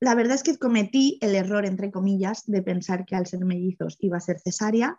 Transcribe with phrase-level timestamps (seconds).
[0.00, 3.96] La verdad es que cometí el error, entre comillas, de pensar que al ser mellizos
[4.00, 4.98] iba a ser cesárea.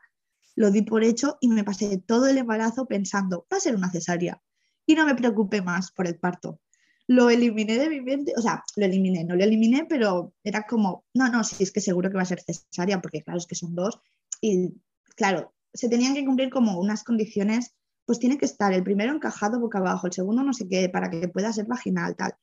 [0.55, 3.91] Lo di por hecho y me pasé todo el embarazo pensando, va a ser una
[3.91, 4.41] cesárea.
[4.85, 6.59] Y no me preocupé más por el parto.
[7.07, 11.05] Lo eliminé de mi mente, o sea, lo eliminé, no lo eliminé, pero era como,
[11.13, 13.55] no, no, sí, es que seguro que va a ser cesárea, porque claro, es que
[13.55, 13.99] son dos.
[14.41, 14.73] Y
[15.15, 19.59] claro, se tenían que cumplir como unas condiciones, pues tiene que estar el primero encajado
[19.59, 22.33] boca abajo, el segundo no sé qué, para que pueda ser vaginal, tal.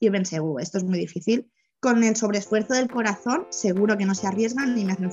[0.00, 1.50] Y pensé, uh, esto es muy difícil.
[1.82, 5.10] Con el sobreesfuerzo del corazón, seguro que no se arriesgan ni me hacen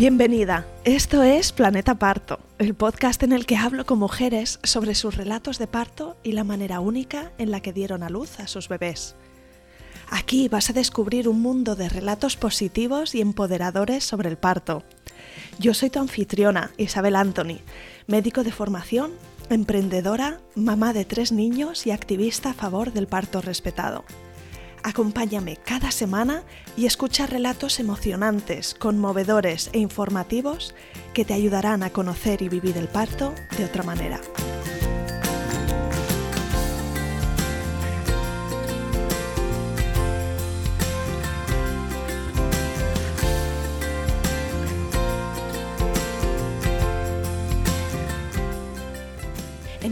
[0.00, 5.14] Bienvenida, esto es Planeta Parto, el podcast en el que hablo con mujeres sobre sus
[5.14, 8.70] relatos de parto y la manera única en la que dieron a luz a sus
[8.70, 9.14] bebés.
[10.08, 14.84] Aquí vas a descubrir un mundo de relatos positivos y empoderadores sobre el parto.
[15.58, 17.58] Yo soy tu anfitriona, Isabel Anthony,
[18.06, 19.10] médico de formación,
[19.50, 24.06] emprendedora, mamá de tres niños y activista a favor del parto respetado.
[24.82, 26.42] Acompáñame cada semana
[26.76, 30.74] y escucha relatos emocionantes, conmovedores e informativos
[31.14, 34.20] que te ayudarán a conocer y vivir el parto de otra manera.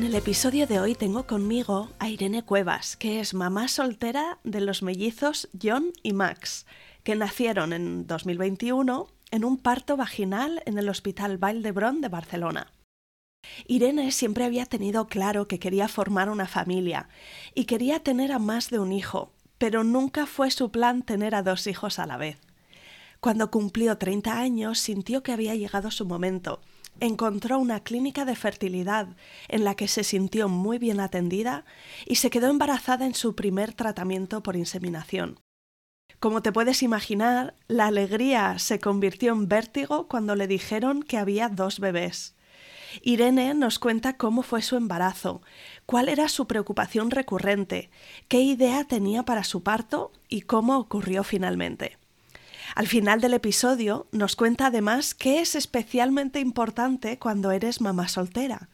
[0.08, 4.82] El episodio de hoy tengo conmigo a Irene Cuevas, que es mamá soltera de los
[4.82, 6.64] mellizos John y Max,
[7.02, 12.72] que nacieron en 2021 en un parto vaginal en el Hospital Vall de Barcelona.
[13.66, 17.10] Irene siempre había tenido claro que quería formar una familia
[17.54, 21.42] y quería tener a más de un hijo, pero nunca fue su plan tener a
[21.42, 22.38] dos hijos a la vez.
[23.20, 26.62] Cuando cumplió 30 años sintió que había llegado su momento
[27.00, 29.08] encontró una clínica de fertilidad
[29.48, 31.64] en la que se sintió muy bien atendida
[32.06, 35.40] y se quedó embarazada en su primer tratamiento por inseminación.
[36.20, 41.48] Como te puedes imaginar, la alegría se convirtió en vértigo cuando le dijeron que había
[41.48, 42.34] dos bebés.
[43.02, 45.42] Irene nos cuenta cómo fue su embarazo,
[45.86, 47.90] cuál era su preocupación recurrente,
[48.28, 51.97] qué idea tenía para su parto y cómo ocurrió finalmente.
[52.74, 58.68] Al final del episodio nos cuenta además qué es especialmente importante cuando eres mamá soltera.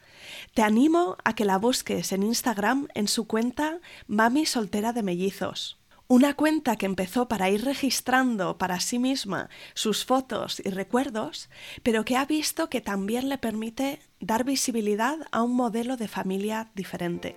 [0.55, 5.79] Te animo a que la busques en Instagram en su cuenta Mami Soltera de Mellizos.
[6.07, 11.49] Una cuenta que empezó para ir registrando para sí misma sus fotos y recuerdos,
[11.83, 16.71] pero que ha visto que también le permite dar visibilidad a un modelo de familia
[16.75, 17.37] diferente.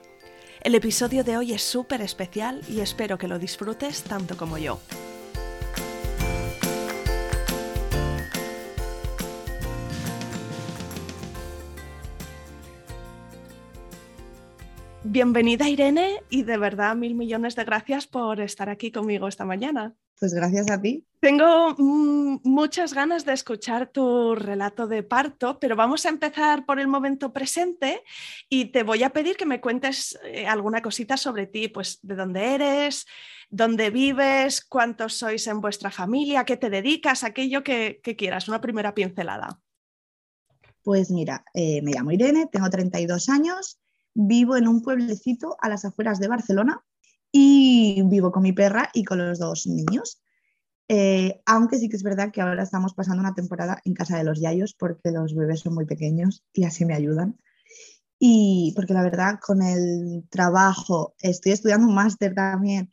[0.61, 4.81] El episodio de hoy es súper especial y espero que lo disfrutes tanto como yo.
[15.03, 19.95] Bienvenida Irene y de verdad mil millones de gracias por estar aquí conmigo esta mañana.
[20.19, 21.05] Pues gracias a ti.
[21.19, 26.79] Tengo mm, muchas ganas de escuchar tu relato de parto, pero vamos a empezar por
[26.79, 28.03] el momento presente
[28.49, 32.15] y te voy a pedir que me cuentes eh, alguna cosita sobre ti, pues de
[32.15, 33.05] dónde eres,
[33.49, 38.95] dónde vives, cuántos sois en vuestra familia, qué te dedicas, aquello que, quieras, una primera
[38.95, 39.61] pincelada.
[40.81, 43.79] Pues mira, eh, me llamo Irene, tengo 32 años
[44.17, 46.83] vivo en un pueblecito a las afueras de Barcelona
[47.31, 50.19] y vivo con mi perra y con los dos niños.
[50.89, 54.23] Eh, aunque sí que es verdad que ahora estamos pasando una temporada en casa de
[54.23, 57.37] los yayos porque los bebés son muy pequeños y así me ayudan.
[58.17, 62.89] Y porque la verdad con el trabajo, estoy estudiando un máster también,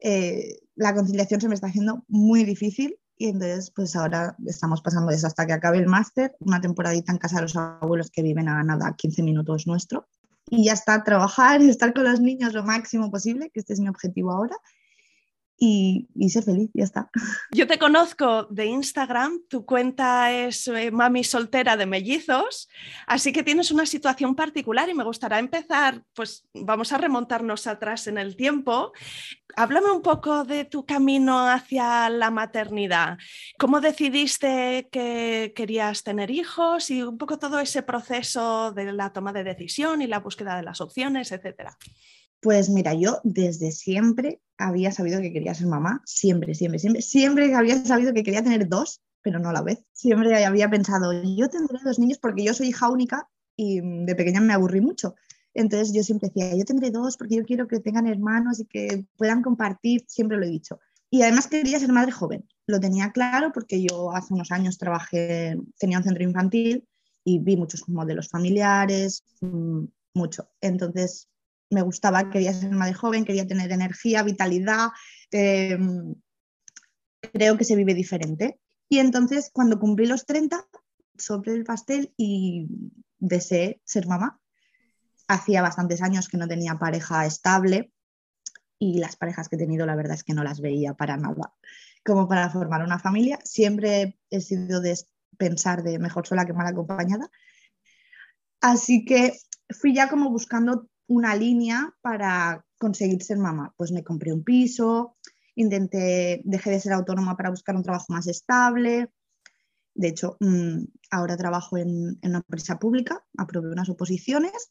[0.00, 5.12] eh, la conciliación se me está haciendo muy difícil y entonces pues ahora estamos pasando
[5.12, 8.48] eso hasta que acabe el máster, una temporadita en casa de los abuelos que viven
[8.48, 10.08] a nada, 15 minutos nuestro
[10.50, 13.80] y ya está, trabajar y estar con los niños lo máximo posible, que este es
[13.80, 14.56] mi objetivo ahora,
[15.58, 17.10] y, ser feliz, ya está.
[17.50, 22.68] Yo te conozco de Instagram, tu cuenta es eh, Mami Soltera de Mellizos,
[23.06, 28.06] así que tienes una situación particular y me gustaría empezar, pues vamos a remontarnos atrás
[28.06, 28.92] en el tiempo.
[29.56, 33.18] Háblame un poco de tu camino hacia la maternidad.
[33.58, 39.32] ¿Cómo decidiste que querías tener hijos y un poco todo ese proceso de la toma
[39.32, 41.76] de decisión y la búsqueda de las opciones, etcétera?
[42.40, 47.54] Pues mira, yo desde siempre había sabido que quería ser mamá, siempre, siempre, siempre, siempre
[47.54, 49.84] había sabido que quería tener dos, pero no a la vez.
[49.92, 54.40] Siempre había pensado, yo tendré dos niños porque yo soy hija única y de pequeña
[54.40, 55.14] me aburrí mucho.
[55.54, 59.06] Entonces yo siempre decía, yo tendré dos porque yo quiero que tengan hermanos y que
[59.16, 60.80] puedan compartir, siempre lo he dicho.
[61.10, 62.44] Y además quería ser madre joven.
[62.66, 66.88] Lo tenía claro porque yo hace unos años trabajé, tenía un centro infantil
[67.24, 69.84] y vi muchos modelos familiares, mm,
[70.14, 70.50] mucho.
[70.60, 71.28] Entonces
[71.70, 74.90] me gustaba, quería ser madre joven, quería tener energía, vitalidad.
[75.30, 76.14] Em,
[77.32, 78.58] creo que se vive diferente.
[78.88, 80.66] Y entonces cuando cumplí los 30,
[81.18, 82.66] sobre el pastel y
[83.18, 84.40] deseé ser mamá.
[85.28, 87.92] Hacía bastantes años que no tenía pareja estable
[88.78, 91.54] y las parejas que he tenido la verdad es que no las veía para nada
[92.04, 93.38] como para formar una familia.
[93.44, 94.98] Siempre he sido de
[95.38, 97.30] pensar de mejor sola que mal acompañada.
[98.60, 99.38] Así que
[99.70, 103.74] fui ya como buscando una línea para conseguir ser mamá.
[103.76, 105.16] Pues me compré un piso,
[105.54, 109.10] intenté, dejé de ser autónoma para buscar un trabajo más estable.
[109.94, 114.70] De hecho, mm, ahora trabajo en, una empresa pública, aprobé unas oposiciones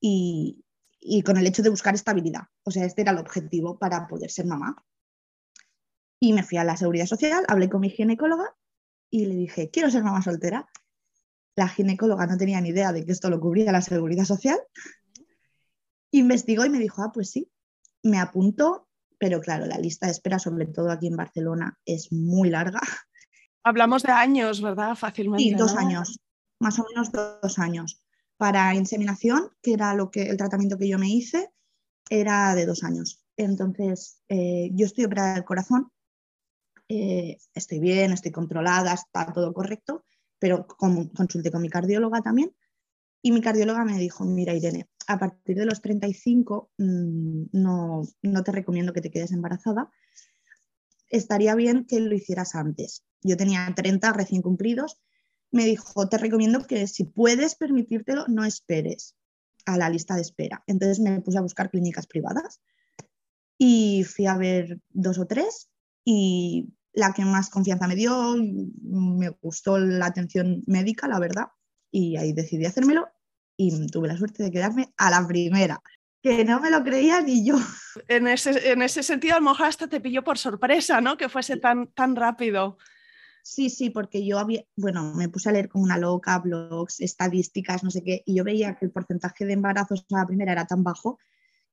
[0.00, 0.64] y,
[1.00, 2.42] y con el hecho de buscar estabilidad.
[2.64, 4.84] O sea, este era el objetivo para poder ser mamá.
[6.20, 8.54] Y me fui a la seguridad social, hablé con mi ginecóloga
[9.10, 10.68] y le dije, quiero ser mamá soltera.
[11.56, 14.58] La ginecóloga no tenía ni idea de que esto lo cubría la seguridad social.
[16.12, 17.50] Investigó y me dijo, ah, pues sí,
[18.02, 18.88] me apuntó,
[19.18, 22.80] pero claro, la lista de espera, sobre todo aquí en Barcelona, es muy larga.
[23.64, 24.94] Hablamos de años, ¿verdad?
[24.94, 25.42] Fácilmente.
[25.42, 26.20] Sí, dos años,
[26.60, 28.02] más o menos dos años
[28.36, 31.52] para inseminación, que era lo que, el tratamiento que yo me hice,
[32.10, 33.24] era de dos años.
[33.36, 35.90] Entonces, eh, yo estoy operada del corazón,
[36.88, 40.04] eh, estoy bien, estoy controlada, está todo correcto,
[40.38, 42.52] pero consulté con mi cardióloga también
[43.22, 48.42] y mi cardióloga me dijo, mira Irene, a partir de los 35 mm, no, no
[48.42, 49.90] te recomiendo que te quedes embarazada,
[51.08, 53.04] estaría bien que lo hicieras antes.
[53.22, 54.98] Yo tenía 30 recién cumplidos
[55.52, 59.14] me dijo, te recomiendo que si puedes permitírtelo, no esperes
[59.66, 60.64] a la lista de espera.
[60.66, 62.60] Entonces me puse a buscar clínicas privadas
[63.58, 65.68] y fui a ver dos o tres
[66.04, 68.34] y la que más confianza me dio,
[68.82, 71.46] me gustó la atención médica, la verdad,
[71.92, 73.08] y ahí decidí hacérmelo
[73.56, 75.80] y tuve la suerte de quedarme a la primera,
[76.20, 77.56] que no me lo creía ni yo.
[78.08, 81.16] En ese, en ese sentido, a lo mejor hasta te pilló por sorpresa, ¿no?
[81.16, 82.78] Que fuese tan, tan rápido.
[83.44, 87.82] Sí, sí, porque yo había, bueno, me puse a leer como una loca, blogs, estadísticas,
[87.84, 90.66] no sé qué, y yo veía que el porcentaje de embarazos a la primera era
[90.66, 91.18] tan bajo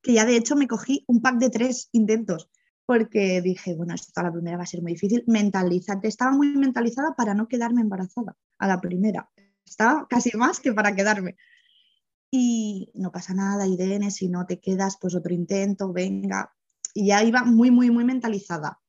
[0.01, 2.49] que ya de hecho me cogí un pack de tres intentos,
[2.85, 6.55] porque dije, bueno, esto a la primera va a ser muy difícil, mentalízate, estaba muy
[6.57, 9.29] mentalizada para no quedarme embarazada a la primera,
[9.69, 11.35] estaba casi más que para quedarme.
[12.31, 16.53] Y no pasa nada, Irene, si no te quedas, pues otro intento, venga.
[16.93, 18.79] Y ya iba muy, muy, muy mentalizada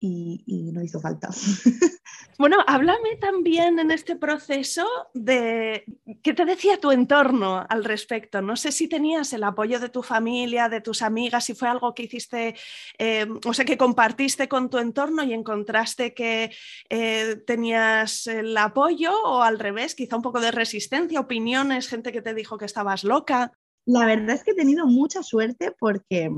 [0.00, 1.28] y, no hizo falta.
[2.38, 5.84] Bueno, háblame también en este proceso de
[6.22, 8.40] qué te decía tu entorno al respecto.
[8.40, 11.94] No sé si tenías el apoyo de tu familia, de tus amigas, si fue algo
[11.94, 12.54] que hiciste,
[12.96, 16.52] eh, o sea, que compartiste con tu entorno y encontraste que
[16.88, 22.22] eh, tenías el apoyo o al revés, quizá un poco de resistencia, opiniones, gente que
[22.22, 23.52] te dijo que estabas loca.
[23.84, 26.30] La verdad es que he tenido mucha suerte porque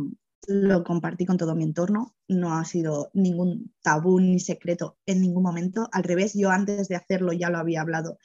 [0.47, 5.43] lo compartí con todo mi entorno, no ha sido ningún tabú ni secreto en ningún
[5.43, 5.89] momento.
[5.93, 8.19] Al revés, yo antes de hacerlo ya lo había hablado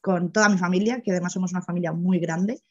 [0.00, 2.62] con toda mi familia, que además somos una familia muy grande,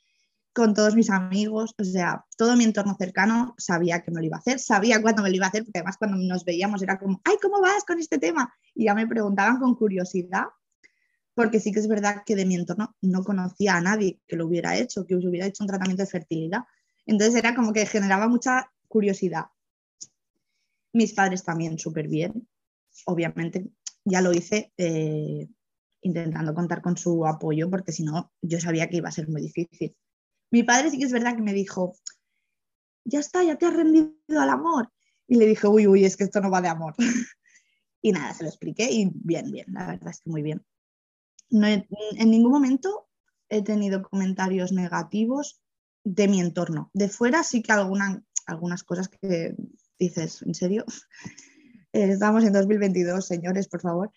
[0.52, 4.38] con todos mis amigos, o sea, todo mi entorno cercano sabía que me lo iba
[4.38, 6.98] a hacer, sabía cuándo me lo iba a hacer, porque además cuando nos veíamos era
[6.98, 8.52] como, ay, ¿cómo vas con este tema?
[8.74, 10.46] Y ya me preguntaban con curiosidad,
[11.36, 14.48] porque sí que es verdad que de mi entorno no conocía a nadie que lo
[14.48, 16.64] hubiera hecho, que hubiera hecho un tratamiento de fertilidad.
[17.06, 19.46] Entonces era como que generaba mucha curiosidad.
[20.92, 22.50] Mis padres también súper bien.
[23.06, 23.72] Obviamente
[24.04, 25.48] ya lo hice eh,
[26.02, 29.42] intentando contar con su apoyo porque si no yo sabía que iba a ser muy
[29.42, 29.96] difícil.
[30.52, 31.96] Mi padre sí que es verdad que me dijo,
[33.06, 34.92] ya está, ya te has rendido al amor.
[35.28, 36.96] Y le dije, uy, uy, es que esto no va de amor.
[38.02, 40.66] y nada, se lo expliqué y bien, bien, la verdad es que muy bien.
[41.52, 41.86] No en
[42.32, 43.08] ningún momento
[43.48, 45.62] he tenido comentarios negativos
[46.04, 46.90] de mi entorno.
[46.94, 49.56] De fuera sí que alguna algunas cosas que
[49.98, 50.86] dices, ¿en serio?
[51.92, 54.12] Estamos en 2022, señores, por favor.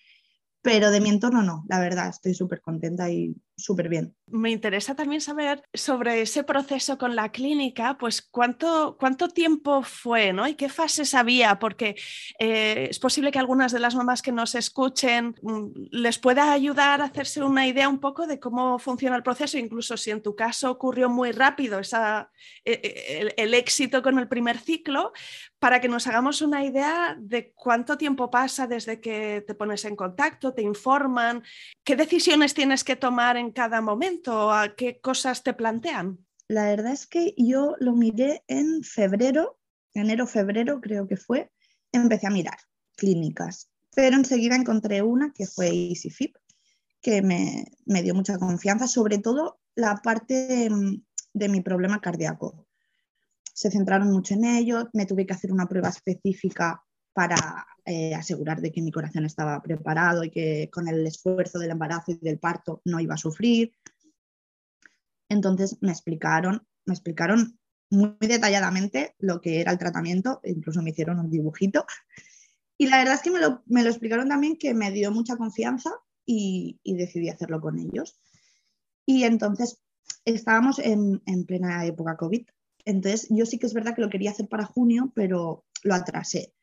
[0.63, 4.15] Pero de mi entorno no, la verdad, estoy súper contenta y súper bien.
[4.27, 10.33] Me interesa también saber sobre ese proceso con la clínica, pues cuánto, cuánto tiempo fue
[10.33, 10.49] ¿no?
[10.49, 11.97] y qué fases había, porque
[12.39, 17.01] eh, es posible que algunas de las mamás que nos escuchen mm, les pueda ayudar
[17.01, 20.35] a hacerse una idea un poco de cómo funciona el proceso, incluso si en tu
[20.35, 22.31] caso ocurrió muy rápido esa,
[22.65, 25.13] eh, eh, el, el éxito con el primer ciclo,
[25.59, 29.95] para que nos hagamos una idea de cuánto tiempo pasa desde que te pones en
[29.95, 31.45] contacto, te informan,
[31.85, 34.53] qué decisiones tienes que tomar en cada momento?
[34.53, 36.25] ¿A qué cosas te plantean?
[36.53, 39.59] la verdad es que yo lo miré en febrero,
[39.95, 41.51] enero, febrero creo que fue,
[41.93, 42.59] empecé a mirar
[42.95, 46.37] clínicas, pero enseguida encontré una que fue EasyFit,
[47.01, 52.67] que me, me dio mucha confianza, sobre todo la parte mm, de mi problema cardíaco.
[53.55, 56.85] Se centraron mucho en ello, me tuve que hacer una prueba específica
[57.15, 61.73] para eh, asegurar de que mi corazón estaba preparado y que con el esfuerzo del
[61.73, 63.73] embarazo y del parto no iba a sufrir.
[65.29, 67.59] Entonces me explicaron, me explicaron
[67.91, 71.85] muy detalladamente lo que era el tratamiento, incluso me hicieron un dibujito.
[72.79, 75.37] Y la verdad es que me lo, me lo explicaron también que me dio mucha
[75.37, 75.91] confianza
[76.25, 78.19] y, decidí hacerlo con ellos.
[79.05, 79.81] Y entonces
[80.25, 82.47] estábamos en, en, plena época COVID.
[82.85, 86.55] Entonces yo sí que es verdad que lo quería hacer para junio, pero lo atrasé.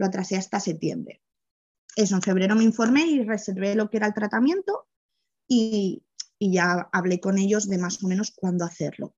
[0.00, 1.20] Lo atrasé hasta septiembre.
[1.94, 4.88] Eso, en febrero me informé y reservé lo que era el tratamiento
[5.46, 6.02] y,
[6.38, 9.14] y ya hablé con ellos de más o menos cuándo hacerlo.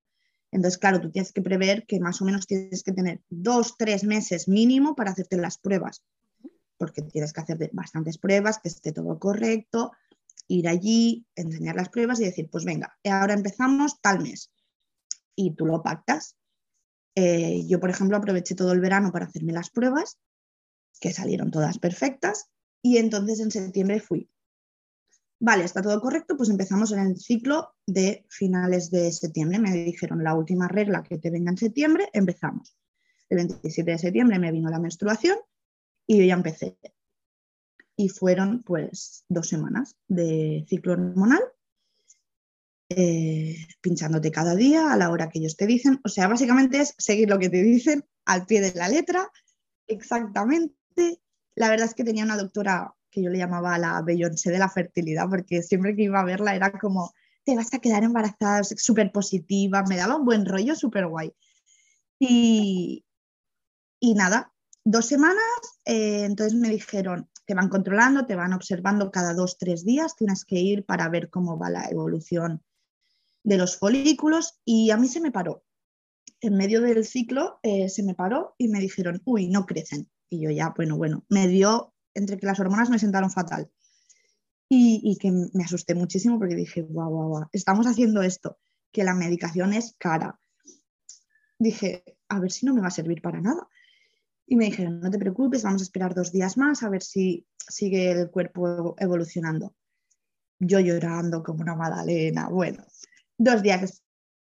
[0.50, 4.02] Entonces, claro, tú tienes que prever que más o menos tienes que tener dos, tres
[4.02, 6.04] meses mínimo para hacerte las pruebas,
[6.78, 9.92] porque tienes que hacer bastantes pruebas, que esté todo correcto,
[10.48, 14.50] ir allí, enseñar las pruebas y decir, pues venga, ahora empezamos tal mes.
[15.36, 16.36] Y tú lo pactas.
[17.14, 20.18] Eh, yo, por ejemplo, aproveché todo el verano para hacerme las pruebas,
[21.00, 22.50] que salieron todas perfectas,
[22.82, 24.28] y entonces en septiembre fui.
[25.44, 29.58] Vale, está todo correcto, pues empezamos en el ciclo de finales de septiembre.
[29.58, 32.76] Me dijeron la última regla que te venga en septiembre, empezamos.
[33.28, 35.36] El 27 de septiembre me vino la menstruación
[36.06, 36.76] y yo ya empecé.
[37.96, 41.42] Y fueron pues dos semanas de ciclo hormonal,
[42.88, 46.00] eh, pinchándote cada día a la hora que ellos te dicen.
[46.04, 49.28] O sea, básicamente es seguir lo que te dicen al pie de la letra,
[49.88, 50.76] exactamente.
[51.54, 54.70] La verdad es que tenía una doctora que yo le llamaba la Beyoncé de la
[54.70, 57.12] fertilidad, porque siempre que iba a verla era como,
[57.44, 61.32] te vas a quedar embarazada, súper positiva, me daba un buen rollo, súper guay.
[62.18, 63.04] Y,
[64.00, 64.52] y nada,
[64.84, 65.42] dos semanas,
[65.84, 70.44] eh, entonces me dijeron, te van controlando, te van observando cada dos, tres días, tienes
[70.44, 72.62] que ir para ver cómo va la evolución
[73.44, 75.64] de los folículos y a mí se me paró.
[76.40, 80.08] En medio del ciclo eh, se me paró y me dijeron, uy, no crecen.
[80.32, 83.70] Y yo ya, bueno, bueno, me dio entre que las hormonas me sentaron fatal.
[84.74, 88.58] Y, que me asusté muchísimo porque dije, guau, guau, guau, estamos haciendo esto,
[88.90, 90.40] que la medicación es cara.
[91.58, 93.68] Dije, a ver si no me va a servir para nada.
[94.46, 97.46] Y me dijeron, no te preocupes, vamos a esperar dos días más a ver si
[97.58, 99.74] sigue el cuerpo evolucionando.
[100.58, 102.48] Yo llorando como una magdalena.
[102.48, 102.82] Bueno,
[103.36, 104.02] dos días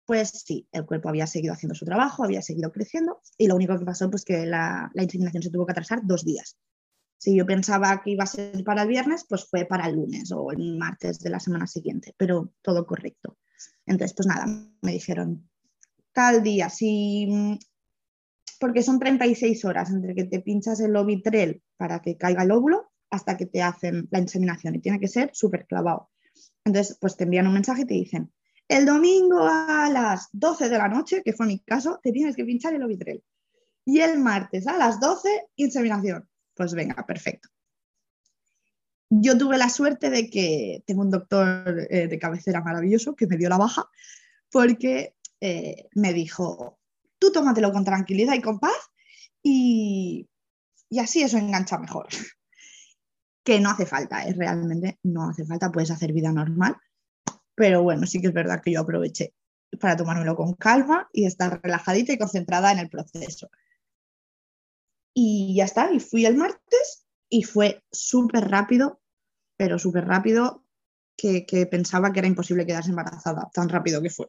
[0.06, 3.78] después sí, el cuerpo había seguido haciendo su trabajo, había seguido creciendo y lo único
[3.78, 6.58] que pasó pues que la, la inseminación se tuvo que atrasar dos días.
[7.18, 10.32] Si yo pensaba que iba a ser para el viernes, pues fue para el lunes
[10.32, 13.38] o el martes de la semana siguiente, pero todo correcto.
[13.88, 14.46] Entonces, pues nada,
[14.82, 15.50] me dijeron,
[16.14, 17.58] tal día, si
[18.60, 22.92] porque son 36 horas entre que te pinchas el ovitrel para que caiga el óvulo
[23.10, 26.10] hasta que te hacen la inseminación y tiene que ser súper clavado.
[26.64, 28.32] Entonces, pues te envían un mensaje y te dicen,
[28.68, 32.46] el domingo a las 12 de la noche, que fue mi caso, te tienes que
[32.46, 33.24] pinchar el ovitrel.
[33.86, 36.28] Y el martes a las 12, inseminación.
[36.56, 37.50] Pues venga, perfecto.
[39.10, 43.38] Yo tuve la suerte de que tengo un doctor eh, de cabecera maravilloso que me
[43.38, 43.88] dio la baja
[44.52, 46.80] porque eh, me dijo,
[47.20, 48.74] tú tómatelo con tranquilidad y con paz
[49.44, 50.28] y,
[51.00, 52.08] así eso engancha mejor.
[53.44, 54.34] que no hace falta, ¿eh?
[54.34, 56.76] realmente no hace falta, puedes hacer vida normal,
[57.56, 59.34] pero bueno, sí que es verdad que yo aproveché
[59.80, 63.50] para tomármelo con calma y estar relajadita y concentrada en el proceso.
[65.14, 69.02] Y ya está, y fui el martes y fue súper rápido,
[69.58, 70.66] pero súper rápido
[71.18, 74.28] que, que, pensaba que era imposible quedarse embarazada, tan rápido que fue.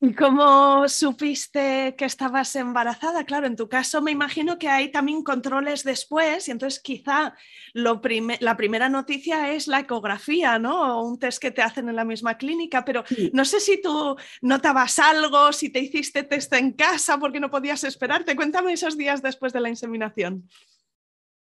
[0.00, 3.24] ¿Y cómo supiste que estabas embarazada?
[3.24, 7.34] Claro, en tu caso me imagino que hay también controles después y entonces quizá
[7.72, 8.00] lo
[8.38, 10.98] la primera noticia es la ecografía, ¿no?
[10.98, 13.02] O un test que te hacen en la misma clínica, pero
[13.32, 17.82] no sé si tú notabas algo, si te hiciste test en casa porque no podías
[17.82, 18.36] esperarte.
[18.36, 20.48] Cuéntame esos días después de la inseminación.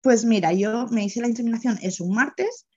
[0.01, 2.67] Pues mira, yo me hice la inseminación, es un martes,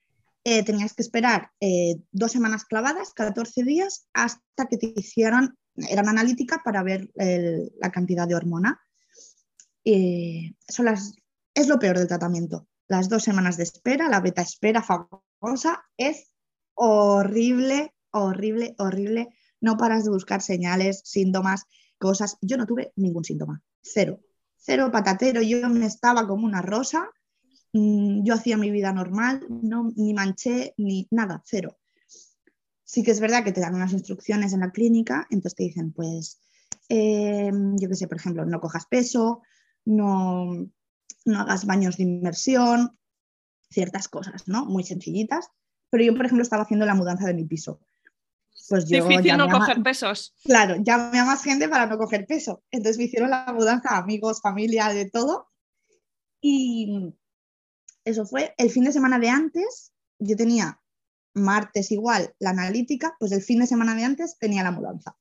[0.44, 5.57] eh, tenías que esperar eh, dos semanas clavadas, 14 días, hasta que te hicieran
[5.88, 8.80] era una analítica para ver la cantidad de hormona.
[9.85, 11.14] son las,
[11.54, 12.68] es lo peor del tratamiento.
[12.88, 16.30] Las dos semanas de espera, la beta espera famosa, es
[16.75, 19.28] horrible, horrible, horrible.
[19.61, 21.64] No paras de buscar señales, síntomas,
[21.99, 22.38] cosas.
[22.40, 24.20] Yo no tuve ningún síntoma, cero,
[24.56, 25.42] cero patatero.
[25.42, 27.11] Yo me estaba como una rosa,
[27.73, 31.76] mm, yo hacía mi vida normal, no, ni manché, ni nada, cero
[32.88, 35.92] sí que es verdad que te dan unas instrucciones en la clínica, entonces te dicen,
[35.92, 36.40] pues
[36.88, 39.42] eh, yo qué sé, por ejemplo, no cojas peso,
[39.85, 40.47] no,
[41.26, 42.99] no hagas baños de inmersión,
[43.68, 44.64] ciertas cosas, ¿no?
[44.64, 45.50] Muy sencillitas.
[45.90, 47.78] Pero yo, por ejemplo, estaba haciendo la mudanza de mi piso.
[48.71, 50.35] Pues yo Difícil no coger pesos.
[50.45, 52.62] Claro, llamé a más gente para no coger peso.
[52.71, 55.49] Entonces me hicieron la mudanza, amigos, familia, de todo.
[56.40, 57.14] Y
[58.04, 59.92] eso fue el fin de semana de antes.
[60.18, 60.80] Yo tenía
[61.38, 65.16] martes igual la analítica, pues el fin de semana de antes tenía la mudanza.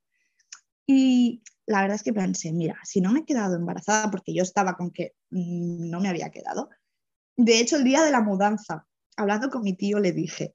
[0.86, 4.42] Y la verdad es que pensé, mira, si no me he quedado embarazada, porque yo
[4.42, 6.70] estaba con que mm, no me había quedado.
[7.36, 10.54] De hecho, el día de la mudanza, hablando con mi tío, le dije,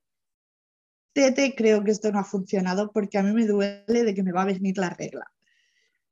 [1.13, 4.31] Tete, creo que esto no ha funcionado porque a mí me duele de que me
[4.31, 5.31] va a venir la regla.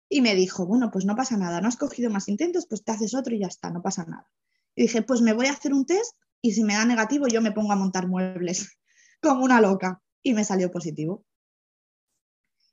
[0.07, 2.91] Y me dijo, bueno, pues no pasa nada, no has cogido más intentos, pues te
[2.91, 4.27] haces otro y ya está, no pasa nada.
[4.75, 7.41] Y dije, pues me voy a hacer un test y si me da negativo yo
[7.41, 8.77] me pongo a montar muebles
[9.21, 10.01] como una loca.
[10.23, 11.25] Y me salió positivo.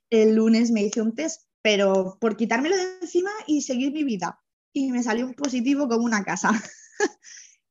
[0.09, 4.41] El lunes me hice un test, pero por quitármelo de encima y seguir mi vida.
[4.73, 6.51] Y me salió positivo como una casa.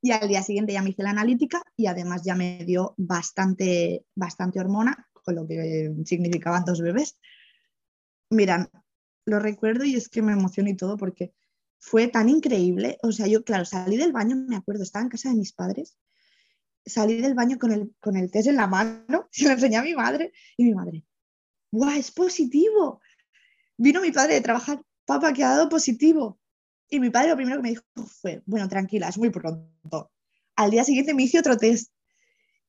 [0.02, 4.04] y al día siguiente ya me hice la analítica y además ya me dio bastante,
[4.14, 7.18] bastante hormona, con lo que significaban dos bebés.
[8.30, 8.68] Miran,
[9.26, 11.32] lo recuerdo y es que me emociono y todo porque
[11.78, 12.98] fue tan increíble.
[13.02, 15.96] O sea, yo, claro, salí del baño, me acuerdo, estaba en casa de mis padres,
[16.88, 19.82] salí del baño con el, con el test en la mano, se lo enseñé a
[19.82, 21.04] mi madre y mi madre,
[21.70, 23.00] ¡guau, es positivo!
[23.76, 26.40] Vino mi padre de trabajar, papá, que ha dado positivo.
[26.90, 27.84] Y mi padre lo primero que me dijo
[28.20, 30.10] fue, bueno, tranquila, es muy pronto.
[30.56, 31.92] Al día siguiente me hice otro test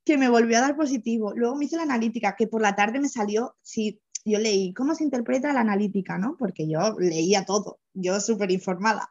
[0.05, 1.33] que me volvió a dar positivo.
[1.35, 4.95] Luego me hice la analítica, que por la tarde me salió, sí, yo leí cómo
[4.95, 6.35] se interpreta la analítica, ¿no?
[6.37, 9.09] Porque yo leía todo, yo súper informada.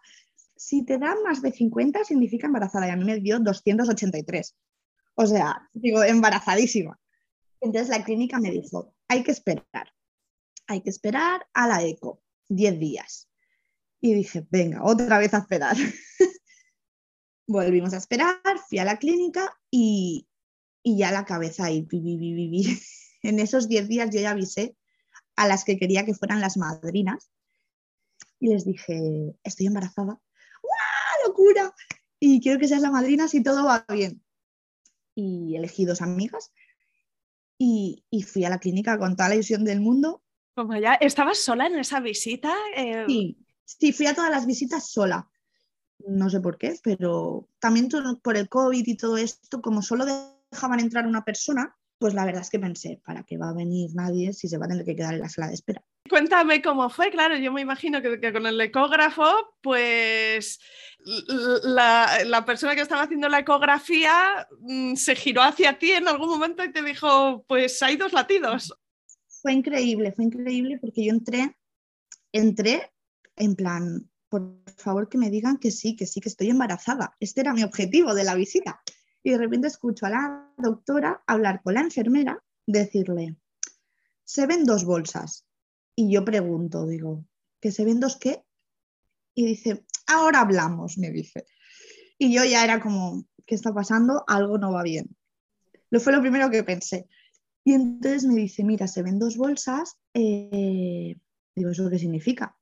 [0.56, 4.56] Si te dan más de 50 significa embarazada y a mí me dio 283.
[5.20, 6.96] O sea, digo, embarazadísima.
[7.60, 9.92] Entonces la clínica me dijo, hay que esperar,
[10.68, 13.28] hay que esperar a la eco, 10 días.
[14.00, 15.76] Y dije, venga, otra vez a esperar.
[17.48, 18.38] Volvimos a esperar,
[18.68, 20.28] fui a la clínica y,
[20.84, 21.84] y ya la cabeza ahí,
[23.22, 24.76] En esos 10 días yo ya avisé
[25.34, 27.28] a las que quería que fueran las madrinas
[28.38, 30.20] y les dije, estoy embarazada.
[30.62, 31.74] ¡Guau, locura!
[32.20, 34.22] Y quiero que seas la madrina si todo va bien.
[35.20, 36.52] Y elegí dos amigas
[37.58, 40.22] y, fui a la clínica con toda la ilusión del mundo.
[40.54, 42.54] Como ya, ¿estabas sola en esa visita?
[42.76, 45.28] Eh, sí, sí, fui a todas las visitas sola.
[46.06, 47.88] No sé por qué, pero también
[48.22, 50.06] por el COVID y todo esto, como solo
[50.52, 53.90] dejaban entrar una persona, pues la verdad es que pensé, ¿para qué va a venir
[53.94, 55.82] nadie si se va a tener que quedar en la sala de espera?
[56.08, 59.24] Cuéntame cómo fue, claro, yo me imagino que, con el ecógrafo,
[59.60, 60.60] pues
[61.64, 66.64] la, persona que estaba haciendo la ecografía mm, se giró hacia ti en algún momento
[66.64, 68.72] y te dijo, pues hay dos latidos.
[69.42, 71.56] Fue increíble, fue increíble porque yo entré,
[72.32, 72.92] entré
[73.36, 77.16] en plan, por favor que me digan que sí, que sí, que estoy embarazada.
[77.20, 78.80] Este era mi objetivo de la visita
[79.22, 83.36] y de repente escucho a la doctora hablar con la enfermera, decirle,
[84.24, 85.46] se ven dos bolsas.
[85.94, 87.24] Y yo pregunto, digo,
[87.60, 88.44] ¿que se ven dos qué?
[89.34, 91.46] Y dice, ahora hablamos, me dice.
[92.18, 94.24] Y yo ya era como, ¿qué está pasando?
[94.26, 95.16] Algo no va bien.
[95.90, 97.08] Lo fue lo primero que pensé.
[97.64, 99.98] Y entonces me dice, mira, se ven dos bolsas.
[100.14, 101.16] Eh,
[101.54, 102.56] digo, ¿eso qué significa?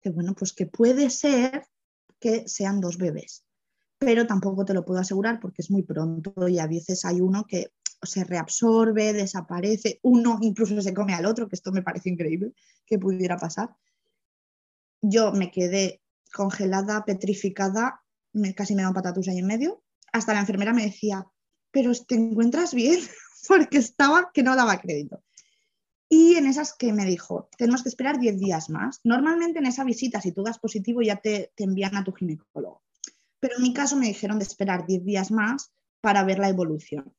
[0.00, 1.66] Que bueno, pues que puede ser
[2.18, 3.45] que sean dos bebés
[3.98, 7.44] pero tampoco te lo puedo asegurar porque es muy pronto y a veces hay uno
[7.46, 12.52] que se reabsorbe, desaparece, uno incluso se come al otro, que esto me parece increíble
[12.84, 13.74] que pudiera pasar.
[15.00, 19.82] Yo me quedé congelada, petrificada, me, casi me da un patatús ahí en medio.
[20.12, 21.26] Hasta la enfermera me decía,
[21.70, 23.00] pero ¿te encuentras bien?
[23.48, 25.22] porque estaba que no daba crédito.
[26.08, 29.00] Y en esas que me dijo, tenemos que esperar 10 días más.
[29.02, 32.85] Normalmente en esa visita, si tú das positivo, ya te, te envían a tu ginecólogo
[33.40, 37.14] pero en mi caso me dijeron de esperar 10 días más para ver la evolución.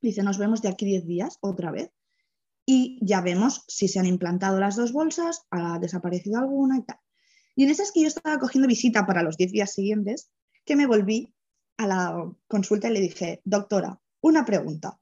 [0.00, 1.90] Dice, nos vemos de aquí 10 días otra vez
[2.66, 6.98] y ya vemos si se han implantado las dos bolsas, ha desaparecido alguna y tal.
[7.56, 10.30] Y en esas que yo estaba cogiendo visita para los 10 días siguientes,
[10.64, 11.34] que me volví
[11.78, 15.00] a la consulta y le dije, doctora, una pregunta,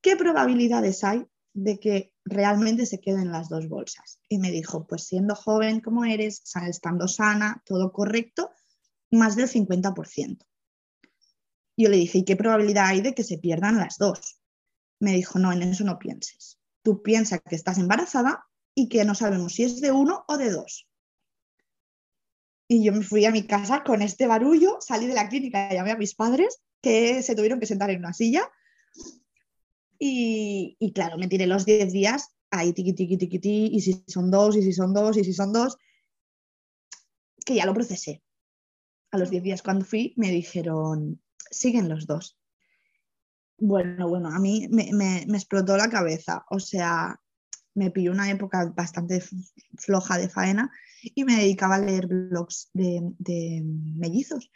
[0.00, 4.20] ¿qué probabilidades hay de que realmente se queden las dos bolsas?
[4.28, 8.50] Y me dijo, pues siendo joven como eres, estando sana, todo correcto,
[9.10, 10.38] más del 50%.
[11.76, 14.40] Yo le dije, ¿y qué probabilidad hay de que se pierdan las dos?
[15.00, 16.58] Me dijo, no, en eso no pienses.
[16.82, 20.50] Tú piensas que estás embarazada y que no sabemos si es de uno o de
[20.50, 20.88] dos.
[22.68, 25.92] Y yo me fui a mi casa con este barullo, salí de la clínica, llamé
[25.92, 28.50] a mis padres que se tuvieron que sentar en una silla.
[29.98, 34.04] Y, y claro, me tiré los 10 días ahí tiqui, tiqui, tiqui, tiqui, y si
[34.06, 35.76] son dos, y si son dos, y si son dos,
[37.44, 38.22] que ya lo procesé.
[39.10, 42.38] A los 10 días cuando fui me dijeron, siguen los dos.
[43.58, 47.20] Bueno, bueno, a mí me, explotó la cabeza, o sea,
[47.74, 49.22] me pilló una época bastante
[49.76, 50.70] floja de faena
[51.02, 54.50] y me dedicaba a leer blogs de, de mellizos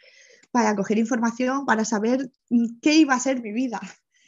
[0.51, 2.31] para coger información, para saber
[2.81, 3.81] qué iba a ser mi vida.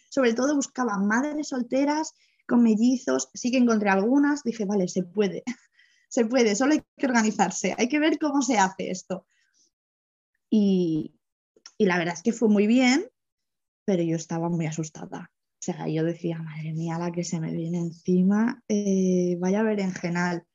[0.10, 2.14] Sobre todo buscaba madres solteras
[2.48, 5.44] con mellizos, sí que encontré algunas, dije, vale, se puede,
[6.10, 9.26] se puede, solo hay que organizarse, hay que ver cómo se hace esto.
[10.50, 11.16] Y,
[11.78, 13.10] y la verdad es que fue muy bien,
[13.86, 15.32] pero yo estaba muy asustada.
[15.32, 20.46] O sea, yo decía, madre mía, la que se me viene encima, eh, vaya berenjenal.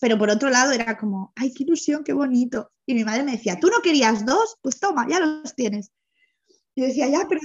[0.00, 2.70] Pero por otro lado era como, ay, qué ilusión, qué bonito.
[2.86, 4.56] Y mi madre me decía, ¿tú no querías dos?
[4.62, 5.90] Pues toma, ya los tienes.
[6.74, 7.40] Y yo decía, ya, pero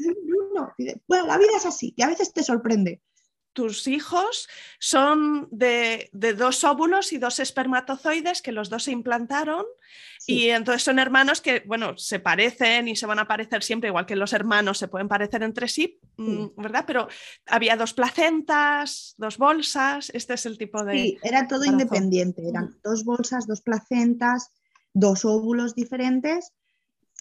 [0.51, 0.73] uno.
[1.07, 3.01] bueno, la vida es así, y a veces te sorprende
[3.53, 4.47] tus hijos
[4.79, 9.65] son de, dos óvulos y dos espermatozoides que los dos se implantaron
[10.27, 14.05] y entonces son hermanos que, bueno, se parecen y se van a parecer siempre, igual
[14.05, 16.85] que los hermanos se pueden parecer entre sí, mm, ¿verdad?
[16.85, 17.07] Pero
[17.47, 20.93] había dos placentas, dos bolsas, este es el tipo de...
[20.93, 24.51] Sí, era todo independiente, eran dos bolsas, dos placentas,
[24.93, 26.53] dos óvulos diferentes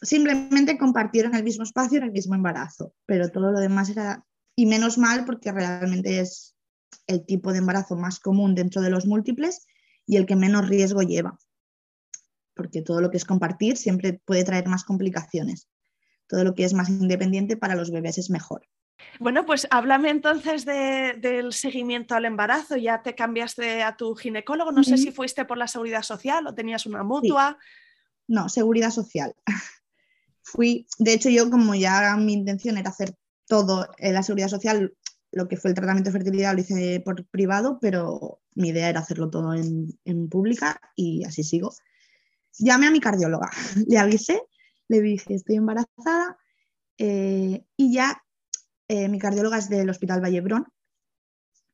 [0.02, 4.24] simplemente compartieron el mismo espacio en el mismo embarazo, pero todo lo demás era
[4.60, 6.54] y menos mal porque realmente es
[7.06, 9.66] el tipo de embarazo más común dentro de los múltiples
[10.06, 11.38] y el que menos riesgo lleva.
[12.54, 15.66] Porque todo lo que es compartir siempre puede traer más complicaciones.
[16.26, 18.68] Todo lo que es más independiente para los bebés es mejor.
[19.18, 22.76] Bueno, pues háblame entonces del seguimiento al embarazo.
[22.76, 24.72] Ya te cambiaste a tu ginecólogo.
[24.72, 27.56] No sé si fuiste por la seguridad social o tenías una mutua.
[28.28, 29.34] No, seguridad social.
[30.42, 33.14] Fui, de hecho, yo como ya mi intención era hacer
[33.50, 34.94] todo en la seguridad social,
[35.32, 39.00] lo que fue el tratamiento de fertilidad lo hice por privado, pero mi idea era
[39.00, 41.74] hacerlo todo en, pública y así sigo.
[42.58, 43.50] Llamé a mi cardióloga,
[43.88, 44.40] le avisé,
[44.88, 46.38] le dije estoy embarazada
[46.96, 48.22] eh, y ya
[48.88, 50.66] eh, mi cardióloga es del Hospital Vallebrón,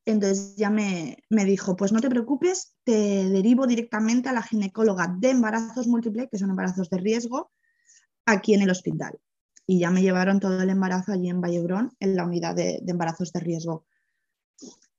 [0.07, 5.15] entonces ya me, me, dijo, pues no te preocupes, te derivo directamente a la ginecóloga
[5.19, 7.51] de embarazos múltiples, que son embarazos de riesgo,
[8.25, 9.19] aquí en el hospital
[9.67, 13.33] y ya me llevaron todo el embarazo allí en Vallebrón, en la unidad de, embarazos
[13.33, 13.85] de riesgo.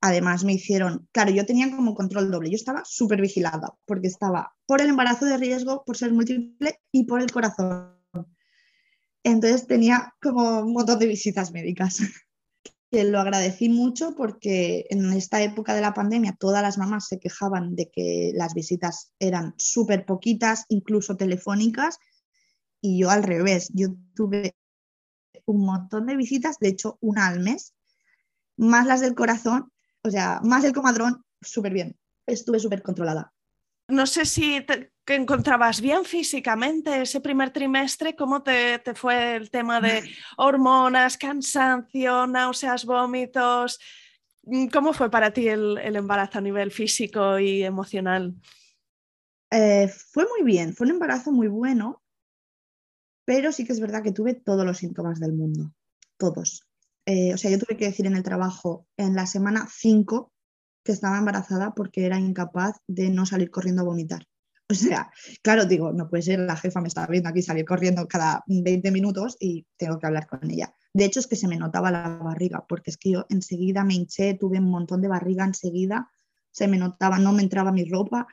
[0.00, 4.54] Además me hicieron, claro, yo tenía como control doble, yo estaba súper vigilada porque estaba
[4.66, 7.96] por el embarazo de riesgo, por ser múltiple y por el corazón.
[9.24, 11.98] Entonces tenía como un montón de visitas médicas.
[12.90, 17.18] que lo agradecí mucho porque en esta época de la pandemia todas las mamás se
[17.18, 21.98] quejaban de que las visitas eran súper poquitas, incluso telefónicas,
[22.80, 24.54] y yo al revés, yo tuve
[25.44, 27.74] un montón de visitas, de hecho una al mes,
[28.56, 33.32] más las del corazón, o sea, más el comadrón, súper bien, estuve súper controlada.
[33.88, 39.80] No sé si te encontrabas bien físicamente ese primer trimestre, ¿cómo te, fue el tema
[39.80, 40.02] de
[40.36, 43.78] hormonas, cansancio, náuseas, vómitos?
[44.72, 48.34] ¿Cómo fue para ti el, embarazo a nivel físico y emocional?
[49.50, 52.02] Eh, fue muy bien, fue un embarazo muy bueno
[53.28, 55.74] pero sí que es verdad que tuve todos los síntomas del mundo,
[56.16, 56.66] todos.
[57.04, 60.32] Eh, o sea, yo tuve que decir en el trabajo en la semana 5
[60.82, 64.26] que estaba embarazada porque era incapaz de no salir corriendo a vomitar.
[64.70, 65.10] O sea,
[65.42, 68.90] claro, digo, no puede ser, la jefa me está viendo aquí salir corriendo cada 20
[68.92, 70.74] minutos y tengo que hablar con ella.
[70.94, 73.92] De hecho, es que se me notaba la barriga, porque es que yo enseguida me
[73.92, 76.10] hinché, tuve un montón de barriga enseguida,
[76.50, 78.26] se me notaba, no me entraba mi ropa,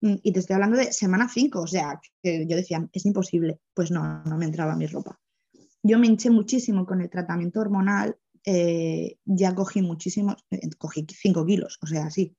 [0.00, 3.90] y te estoy hablando de semana 5, o sea, que yo decía, es imposible, pues
[3.90, 5.20] no, no me entraba mi ropa.
[5.82, 11.44] Yo me hinché muchísimo con el tratamiento hormonal, eh, ya cogí muchísimo, eh, cogí 5
[11.44, 12.34] kilos, o sea, sí,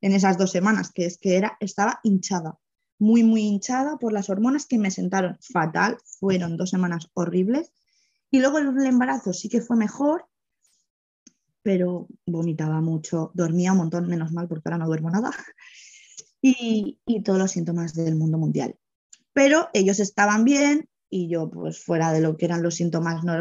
[0.00, 2.58] en esas dos semanas, que es que era, estaba hinchada,
[2.98, 7.72] muy, muy hinchada por las hormonas que me sentaron fatal, fueron dos semanas horribles.
[8.30, 10.26] Y luego el embarazo sí que fue mejor,
[11.62, 15.30] pero vomitaba mucho, dormía un montón, menos mal porque ahora no duermo nada
[16.40, 18.76] y, todos los síntomas del mundo mundial.
[19.32, 23.34] Pero ellos estaban bien y yo, pues fuera de lo que eran los síntomas no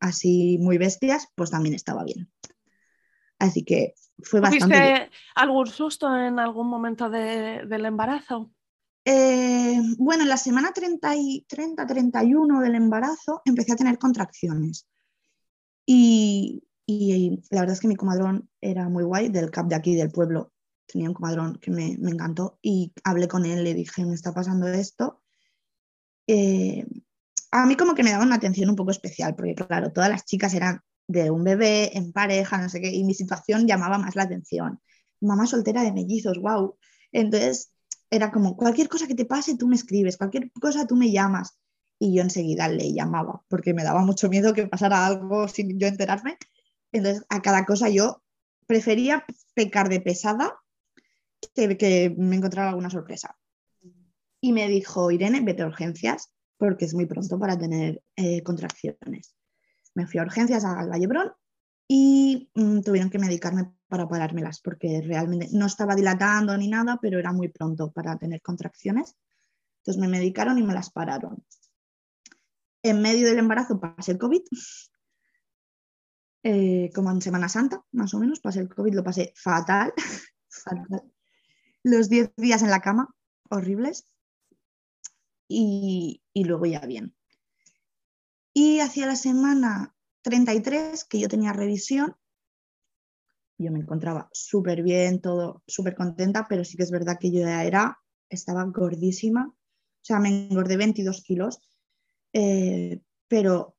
[0.00, 2.30] así muy bestias, pues también estaba bien.
[3.38, 4.76] Así que fue bastante.
[4.76, 8.50] ¿Tuviste algún susto en algún momento del embarazo?
[9.04, 14.86] Eh, bueno, en la semana 30, y, 30, 31 del embarazo empecé a tener contracciones.
[15.84, 19.94] Y, y, la verdad es que mi comadrón era muy guay, del CAP de aquí,
[19.96, 20.51] del pueblo,
[20.92, 24.68] tenía un comadrón que me, encantó y hablé con él, le dije, me está pasando
[24.68, 25.22] esto.
[26.26, 26.86] Eh,
[27.50, 30.24] a mí como que me daba una atención un poco especial, porque claro, todas las
[30.24, 34.16] chicas eran de un bebé en pareja, no sé qué, y mi situación llamaba más
[34.16, 34.80] la atención.
[35.20, 36.76] Mamá soltera de mellizos, wow.
[37.10, 37.72] Entonces
[38.10, 41.58] era como, cualquier cosa que te pase, tú me escribes, cualquier cosa, tú me llamas.
[41.98, 45.86] Y yo enseguida le llamaba, porque me daba mucho miedo que pasara algo sin yo
[45.86, 46.36] enterarme.
[46.92, 48.22] Entonces, a cada cosa yo
[48.66, 49.24] prefería
[49.54, 50.61] pecar de pesada
[51.54, 53.36] que, me encontrara alguna sorpresa.
[54.40, 59.34] Y me dijo, Irene, vete a urgencias, porque es muy pronto para tener eh, contracciones.
[59.94, 61.32] Me fui a urgencias al Vallebrón
[61.88, 67.18] y mm, tuvieron que medicarme para parármelas, porque realmente no estaba dilatando ni nada, pero
[67.18, 69.16] era muy pronto para tener contracciones.
[69.78, 71.44] Entonces me medicaron y me las pararon.
[72.82, 74.42] En medio del embarazo pasé el COVID,
[76.44, 79.92] eh, como en Semana Santa, más o menos, pasé el COVID, lo pasé fatal,
[80.48, 81.11] fatal.
[81.82, 83.14] Los 10 días en la cama,
[83.50, 84.06] horribles,
[85.52, 87.14] y, luego ya bien.
[88.54, 92.16] Y hacia la semana 33, que yo tenía revisión,
[93.58, 97.40] yo me encontraba súper bien, todo súper contenta, pero sí que es verdad que yo
[97.40, 101.60] ya era, estaba gordísima, o sea, me engordé 22 kilos,
[102.32, 103.76] eh, pero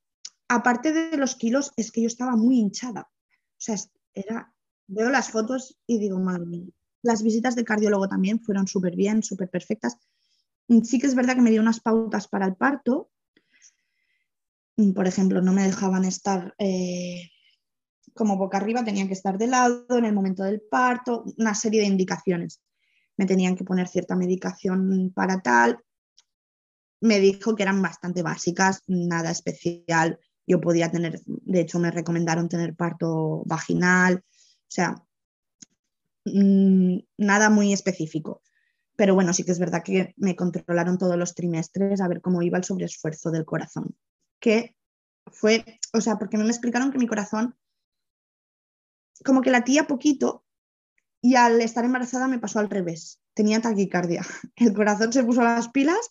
[0.47, 3.75] aparte de los kilos, es que yo estaba muy hinchada, o sea,
[4.13, 4.53] era,
[4.87, 6.71] veo las fotos y digo, madre mía,
[7.03, 9.97] las visitas de cardiólogo también fueron súper bien, súper perfectas.
[10.83, 13.11] Sí que es verdad que me dio unas pautas para el parto,
[14.95, 17.29] por ejemplo, no me dejaban estar eh,
[18.13, 21.81] como boca arriba, tenían que estar de lado en el momento del parto, una serie
[21.81, 22.61] de indicaciones.
[23.17, 25.79] Me tenían que poner cierta medicación para tal.
[27.01, 30.19] Me dijo que eran bastante básicas, nada especial.
[30.47, 34.95] Yo podía tener, de hecho me recomendaron tener parto vaginal, o sea,
[36.25, 38.41] mm, nada muy específico.
[38.95, 42.41] Pero bueno, sí que es verdad que me controlaron todos los trimestres a ver cómo
[42.41, 43.95] iba el sobreesfuerzo del corazón.
[44.39, 44.75] Que
[45.27, 47.55] fue, o sea, porque me explicaron que mi corazón
[49.23, 50.43] como que latía poquito
[51.21, 53.19] y al estar embarazada me pasó al revés.
[53.33, 54.21] Tenía taquicardia.
[54.55, 56.09] El corazón se puso a las pilas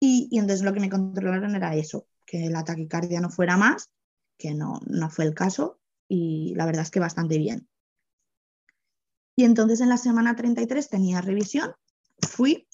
[0.00, 3.92] y, entonces lo que me controlaron era eso, que la taquicardia no fuera más,
[4.38, 7.68] que no, no fue el caso y la verdad es que bastante bien.
[9.36, 11.72] Y entonces en la semana 33 tenía revisión,
[12.28, 12.68] fui,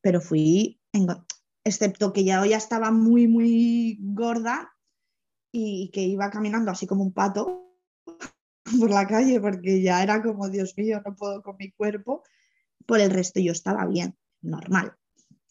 [0.00, 0.80] pero fui,
[1.64, 4.72] excepto que ya, ya estaba muy, muy gorda
[5.52, 7.72] y que iba caminando así como un pato,
[8.80, 12.22] por la calle porque ya era como, Dios mío, no puedo con mi cuerpo.
[12.86, 14.94] Por el resto yo estaba bien, normal.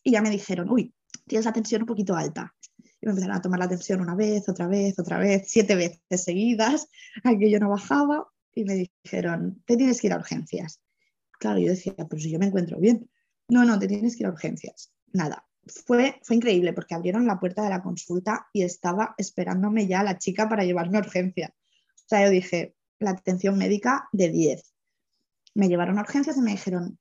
[0.04, 0.94] Y ya me dijeron, uy,
[1.28, 2.54] tienes la tensión un poquito alta.
[3.02, 6.24] Y me empezaron a tomar la tensión una vez, otra vez, otra vez, siete veces
[6.24, 6.88] seguidas,
[7.40, 8.28] yo no bajaba.
[8.56, 10.82] Y me dijeron, te tienes que ir a urgencias.
[11.40, 13.10] Claro, yo decía, pero si yo me encuentro bien.
[13.50, 14.92] No, no, te tienes que ir a urgencias.
[15.14, 20.04] Nada, fue, fue increíble porque abrieron la puerta de la consulta y estaba esperándome ya
[20.04, 21.54] la chica para llevarme a urgencia.
[21.96, 24.74] O sea, yo dije, la atención médica de 10.
[25.56, 27.00] Me llevaron a urgencias y me dijeron,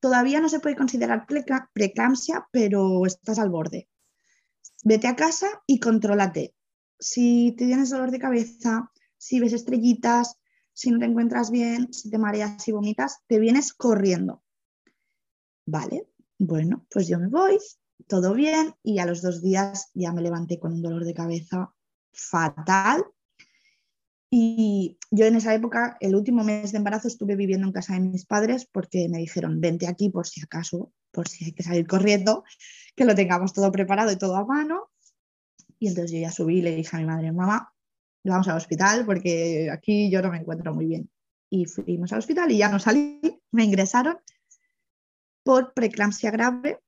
[0.00, 1.26] todavía no se puede considerar
[1.72, 3.88] preeclampsia, pero estás al borde.
[4.84, 6.54] Vete a casa y contrólate.
[6.98, 10.39] Si tienes dolor de cabeza, si ves estrellitas,
[10.80, 14.42] si no te encuentras bien, si te mareas y vomitas, te vienes corriendo.
[15.66, 17.58] Vale, bueno, pues yo me voy,
[18.06, 21.74] todo bien, y a los dos días ya me levanté con un dolor de cabeza
[22.14, 23.04] fatal
[24.30, 28.00] y yo en esa época, el último mes de embarazo, estuve viviendo en casa de
[28.00, 31.86] mis padres porque me dijeron, vente aquí por si acaso, por si hay que salir
[31.86, 32.44] corriendo,
[32.96, 34.88] que lo tengamos todo preparado y todo a mano.
[35.78, 37.74] Y entonces yo ya subí y le dije a mi madre, mamá,
[38.24, 41.10] vamos al hospital porque aquí yo no me encuentro muy bien.
[41.48, 44.18] Y fuimos al hospital y ya no salí, me ingresaron
[45.42, 46.80] por preeclampsia grave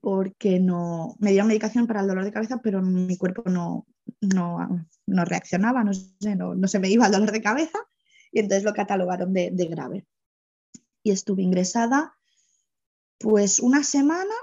[0.00, 3.86] porque no me dieron medicación para el dolor de cabeza, pero mi cuerpo no,
[4.20, 5.92] no, no reaccionaba, no,
[6.54, 7.78] no, se me iba el dolor de cabeza
[8.32, 10.06] y entonces lo catalogaron de, grave.
[11.02, 12.14] Y estuve ingresada
[13.18, 14.34] pues una semana,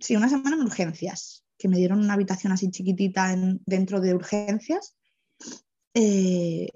[0.00, 4.96] sí, una semana en urgencias, que me dieron una habitación así chiquitita dentro de urgencias.
[5.92, 6.68] Eh,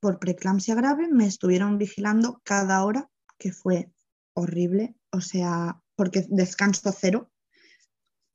[0.00, 3.92] por preeclampsia grave me estuvieron vigilando cada hora, que fue
[4.34, 7.30] horrible, o sea, porque descanso cero.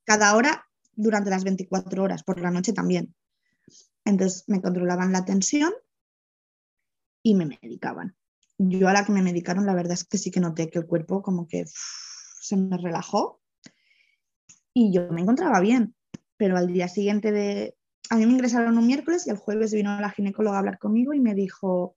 [0.06, 3.14] Cada hora durante las 24 horas, por la noche también.
[4.06, 5.74] Entonces me controlaban la tensión
[7.22, 8.16] y me medicaban.
[8.58, 10.86] Yo a la que me medicaron, la verdad es que sí que noté que el
[10.86, 13.42] cuerpo como que se me relajó
[14.78, 15.96] y yo me encontraba bien,
[16.38, 17.76] pero al día siguiente de...
[18.10, 21.14] A mí me ingresaron un miércoles y el jueves vino la ginecóloga a hablar conmigo
[21.14, 21.96] y me dijo,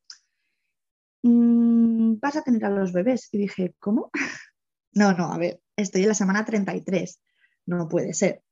[1.23, 3.29] mm, vas a tener a los bebés.
[3.33, 4.11] Y dije, ¿cómo?
[4.93, 7.21] no, no, a ver, estoy en la semana 33,
[7.67, 8.43] no puede ser.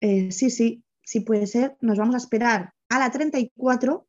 [0.00, 4.06] Eh, sí, sí, sí puede ser, nos vamos a esperar a la 34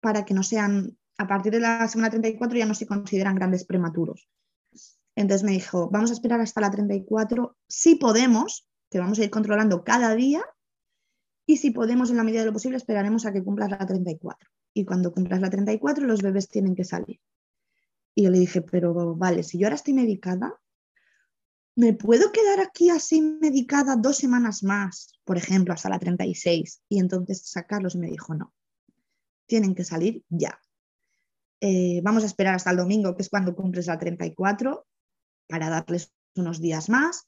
[0.00, 3.64] para que no sean, a partir de la semana 34 ya no se consideran grandes
[3.64, 4.28] prematuros.
[5.16, 9.30] Entonces me dijo, vamos a esperar hasta la 34, si podemos, que vamos a ir
[9.30, 10.42] controlando cada día,
[11.46, 14.48] y si podemos, en la medida de lo posible, esperaremos a que cumplas la 34.
[14.72, 17.20] Y cuando cumplas la 34, los bebés tienen que salir.
[18.14, 20.58] Y yo le dije, pero vale, si yo ahora estoy medicada,
[21.76, 26.82] ¿me puedo quedar aquí así medicada dos semanas más, por ejemplo, hasta la 36?
[26.88, 28.54] Y entonces sacarlos y me dijo, no,
[29.46, 30.58] tienen que salir ya.
[31.60, 34.86] Eh, vamos a esperar hasta el domingo, que es cuando cumples la 34,
[35.48, 37.26] para darles unos días más.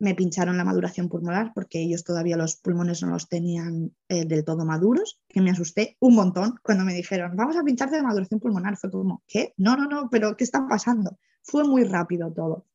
[0.00, 4.44] Me pincharon la maduración pulmonar porque ellos todavía los pulmones no los tenían eh, del
[4.44, 8.38] todo maduros, que me asusté un montón cuando me dijeron, vamos a pincharte de maduración
[8.38, 8.76] pulmonar.
[8.76, 9.54] Fue como, ¿qué?
[9.56, 11.18] No, no, no, pero ¿qué está pasando?
[11.42, 12.66] Fue muy rápido todo.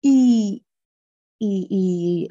[0.00, 0.64] Y,
[1.40, 2.28] y,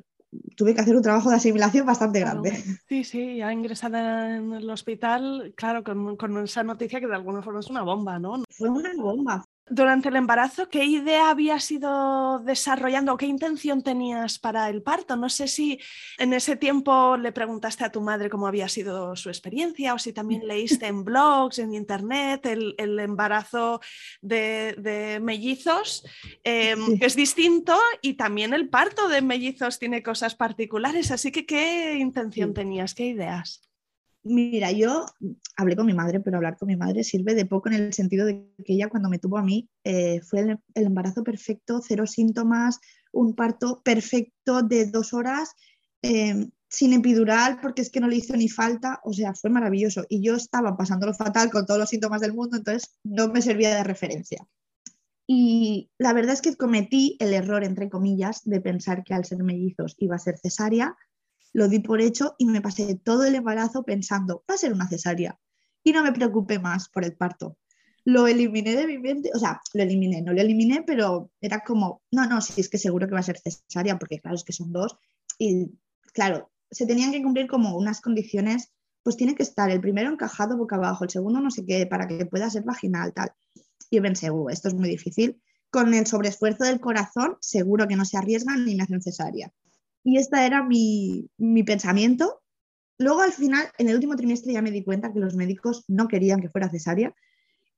[0.56, 2.52] tuve que hacer un trabajo de asimilación bastante grande.
[2.88, 7.42] Sí, sí, ya ingresada en el hospital, claro, con, con, esa noticia que de alguna
[7.42, 8.44] forma es una bomba, ¿no?
[8.50, 14.40] Fue una bomba, durante el embarazo, ¿qué idea habías ido desarrollando o qué intención tenías
[14.40, 15.16] para el parto?
[15.16, 15.80] No sé si
[16.18, 20.14] en ese tiempo le preguntaste a tu madre cómo había sido su experiencia o si
[20.14, 23.82] también leíste en blogs, en internet, el, embarazo
[24.22, 26.06] de, mellizos,
[26.44, 31.12] que es distinto y también el parto de mellizos tiene cosas particulares.
[31.12, 32.96] Así que, ¿qué intención tenías?
[32.96, 33.67] ¿Qué ideas?
[34.30, 35.06] Mira, yo
[35.56, 38.26] hablé con mi madre, pero hablar con mi madre sirve de poco en el sentido
[38.26, 42.80] de que ella cuando me tuvo a mí eh, fue el, embarazo perfecto, cero síntomas,
[43.14, 45.54] un parto perfecto de dos horas,
[46.02, 50.06] em, sin epidural, porque es que no le hizo ni falta, o sea, fue maravilloso.
[50.10, 53.76] Y yo estaba pasándolo fatal con todos los síntomas del mundo, entonces no me servía
[53.76, 54.46] de referencia.
[55.26, 59.44] Y la verdad es que cometí el error, entre comillas, de pensar que al ser
[59.44, 60.98] mellizos iba a ser cesárea
[61.54, 64.88] lo di por hecho y me pasé todo el embarazo pensando, va a ser una
[64.88, 65.40] cesárea.
[65.84, 67.58] Y no me preocupé más por el parto.
[68.04, 72.02] Lo eliminé de mi mente, o sea, lo eliminé, no lo eliminé, pero era como,
[72.12, 74.54] no, no, sí, es que seguro que va a ser cesárea, porque claro, es que
[74.54, 74.98] son dos.
[75.38, 75.72] Y
[76.14, 78.72] claro, se tenían que cumplir como unas condiciones,
[79.04, 82.08] pues tiene que estar el primero encajado boca abajo, el segundo no sé qué, para
[82.08, 83.32] que pueda ser vaginal, tal.
[83.90, 85.42] Y pensé, uh, esto es muy difícil.
[85.70, 89.52] Con el sobreesfuerzo del corazón, seguro que no se arriesgan ni me hacen cesárea.
[90.04, 91.30] Y este era mi,
[91.66, 92.42] pensamiento.
[92.98, 96.08] Luego al final, en el último trimestre ya me di cuenta que los médicos no
[96.08, 97.14] querían que fuera cesárea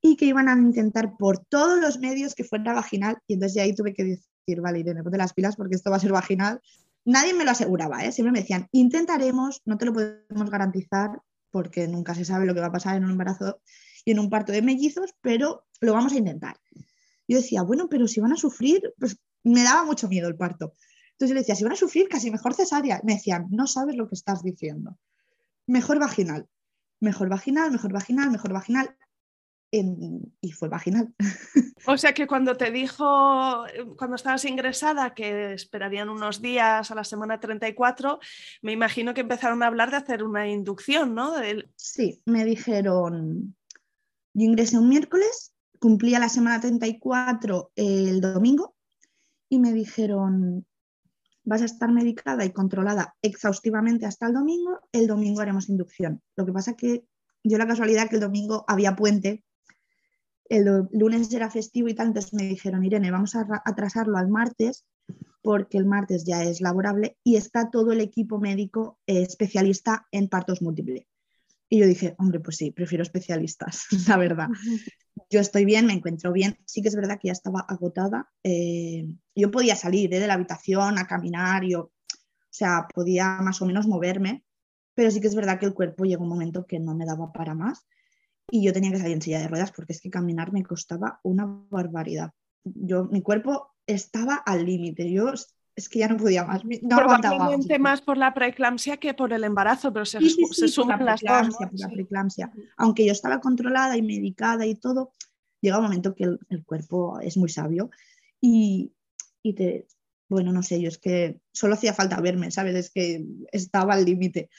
[0.02, 3.18] y que iban a intentar por todos los medios que fuera vaginal.
[3.28, 5.98] Y entonces ya ahí tuve que decir, vale, Irene, ponte las pilas porque esto va
[5.98, 6.62] a ser vaginal.
[7.06, 8.12] Nadie me lo aseguraba, ¿eh?
[8.12, 12.62] siempre me decían, intentaremos, no te lo podemos garantizar porque nunca se sabe lo que
[12.62, 13.62] va a pasar en un embarazo
[14.06, 16.58] y en un parto de mellizos, pero lo vamos a intentar.
[17.28, 20.74] Yo decía, bueno, pero si van a sufrir, pues me daba mucho miedo el parto.
[21.20, 23.02] Entonces yo le decía, si van a sufrir, casi mejor cesárea.
[23.04, 24.98] Me decían, no sabes lo que estás diciendo.
[25.68, 26.48] Mejor vaginal.
[27.02, 28.96] Mejor vaginal, mejor vaginal, mejor vaginal.
[29.70, 31.14] y fue vaginal.
[31.86, 33.66] O sea que cuando te dijo,
[33.98, 38.20] cuando estabas ingresada, que esperarían unos días a la semana 34,
[38.62, 41.34] me imagino que empezaron a hablar de hacer una inducción, ¿no?
[41.76, 43.56] Sí, me dijeron,
[44.34, 48.76] yo ingresé un miércoles, cumplía la semana 34 el domingo
[49.48, 50.66] y me dijeron,
[51.44, 56.22] vas a estar medicada y controlada exhaustivamente hasta el domingo, el domingo haremos inducción.
[56.36, 57.06] Lo que pasa que
[57.44, 59.44] yo la casualidad que el domingo había puente,
[60.50, 64.86] el lunes era festivo y tal, entonces me dijeron, Irene, vamos a atrasarlo al martes
[65.42, 70.28] porque el martes ya es laborable y está todo el equipo médico eh, especialista en
[70.28, 71.06] partos múltiples.
[71.70, 74.50] Y yo dije, hombre, pues sí, prefiero especialistas, la verdad
[75.30, 76.58] yo estoy bien, me encuentro bien.
[76.66, 78.30] Sí que es verdad que ya estaba agotada.
[78.44, 81.92] Eh, yo podía salir eh, de la habitación a caminar, yo, o
[82.50, 84.44] sea, podía más o menos moverme,
[84.96, 87.32] pero sí que es verdad que el cuerpo llegó un momento que no me daba
[87.32, 87.86] para más
[88.52, 91.20] y yo tenía que salir en silla de ruedas porque es que caminar me costaba
[91.24, 92.32] una barbaridad.
[92.64, 95.12] Yo, mi cuerpo estaba al límite.
[95.80, 96.64] Es que ya no podía más.
[96.64, 100.20] No Probablemente más por la preeclampsia que por el embarazo, pero se,
[100.68, 101.56] suman las dos.
[101.56, 102.52] Por la preeclampsia.
[102.78, 105.14] Aunque yo estaba controlada y medicada y todo,
[105.62, 107.90] llega un momento que el, cuerpo es muy sabio
[108.42, 108.94] y,
[109.42, 109.88] y, te,
[110.28, 112.76] bueno, no sé, yo es que solo hacía falta verme, ¿sabes?
[112.76, 114.50] Es que estaba al límite.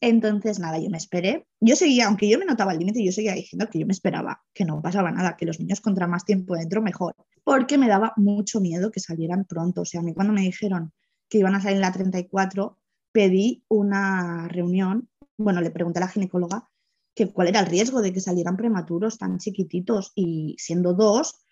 [0.00, 1.46] Entonces, nada, yo me esperé.
[1.60, 4.42] Yo seguía, aunque yo me notaba el límite, yo seguía diciendo que yo me esperaba,
[4.54, 8.14] que no pasaba nada, que los niños contra más tiempo dentro mejor, porque me daba
[8.16, 9.82] mucho miedo que salieran pronto.
[9.82, 10.92] O sea, a mí cuando me dijeron
[11.28, 12.78] que iban a salir en la 34,
[13.12, 16.68] pedí una reunión, bueno, le pregunté a la ginecóloga
[17.14, 21.44] que cuál era el riesgo de que salieran prematuros tan chiquititos y siendo dos,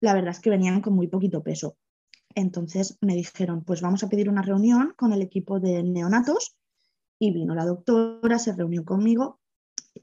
[0.00, 1.76] la verdad es que venían con muy poquito peso.
[2.34, 6.56] Entonces me dijeron, pues vamos a pedir una reunión con el equipo de neonatos
[7.22, 9.38] Y vino la doctora, se reunió conmigo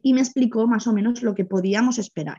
[0.01, 2.37] y me explicó más o menos lo que podíamos esperar.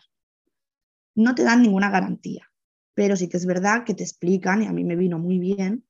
[1.14, 2.50] No te dan ninguna garantía,
[2.94, 5.84] pero sí que es verdad que te explican, y a mí me vino muy bien,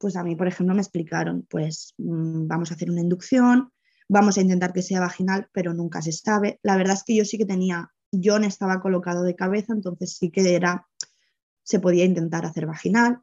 [0.00, 3.70] pues a mí, por ejemplo, me explicaron, pues mm, vamos a hacer una inducción,
[4.08, 6.58] vamos a intentar que sea vaginal, pero nunca se sabe.
[6.64, 10.32] La verdad es que yo sí que tenía, John estaba colocado de cabeza, entonces sí
[10.32, 10.88] que era,
[11.62, 13.20] se podía intentar hacer vaginal.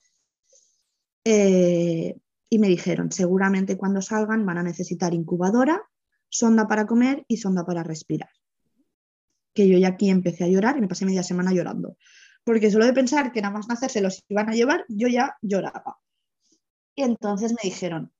[1.26, 2.16] Eh,
[2.54, 5.82] y me dijeron, seguramente cuando salgan van a necesitar incubadora,
[6.28, 8.30] sonda para comer y sonda para respirar.
[9.54, 11.96] Que yo ya aquí empecé a llorar y me pasé media semana llorando.
[12.44, 15.38] Porque solo de pensar que nada más nacer se los iban a llevar, yo ya
[15.42, 16.02] lloraba.
[16.94, 18.12] Y entonces me dijeron,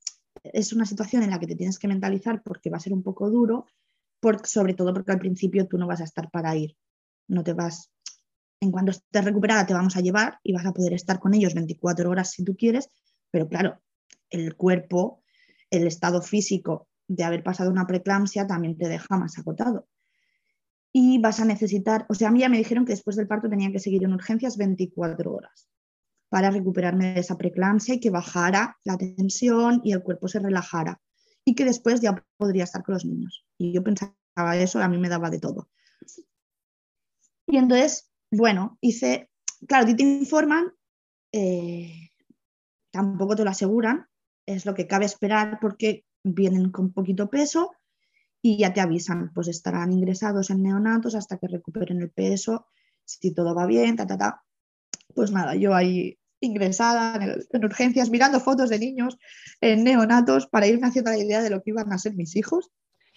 [0.44, 3.04] es una situación en la que te tienes que mentalizar porque va a ser un
[3.04, 3.66] poco duro,
[4.46, 6.78] sobre todo porque al principio tú no vas a estar para ir,
[7.28, 7.92] no te vas,
[8.62, 11.54] en cuanto estés recuperada te vamos a llevar y vas a poder estar con ellos
[11.54, 12.88] 24 horas si tú quieres,
[13.30, 13.82] pero claro,
[14.32, 15.24] el cuerpo,
[15.70, 19.88] el estado físico de haber pasado una preeclampsia también te deja más agotado.
[20.94, 23.50] Y vas a necesitar, o sea, a mí ya me dijeron que después del parto
[23.50, 25.70] tenía que seguir en urgencias 24 horas
[26.30, 31.02] para recuperarme de esa preeclampsia y que bajara la tensión y el cuerpo se relajara
[31.44, 33.46] y que después ya podría estar con los niños.
[33.58, 35.70] Y yo pensaba eso, a mí me daba de todo.
[37.48, 39.30] Y entonces, bueno, hice,
[39.68, 40.72] claro, ti te informan,
[41.34, 42.10] eh,
[42.92, 44.08] tampoco te lo aseguran,
[44.46, 47.72] es lo que cabe esperar porque vienen con poquito peso
[48.42, 52.68] y ya te avisan, pues estarán ingresados en neonatos hasta que recuperen el peso,
[53.06, 54.44] si todo va bien, ta, ta, ta.
[55.14, 57.20] Pues nada, yo ahí ingresada
[57.52, 59.18] en, urgencias, mirando fotos de niños
[59.62, 62.72] en neonatos para irme haciendo la idea de lo que iban a ser mis hijos.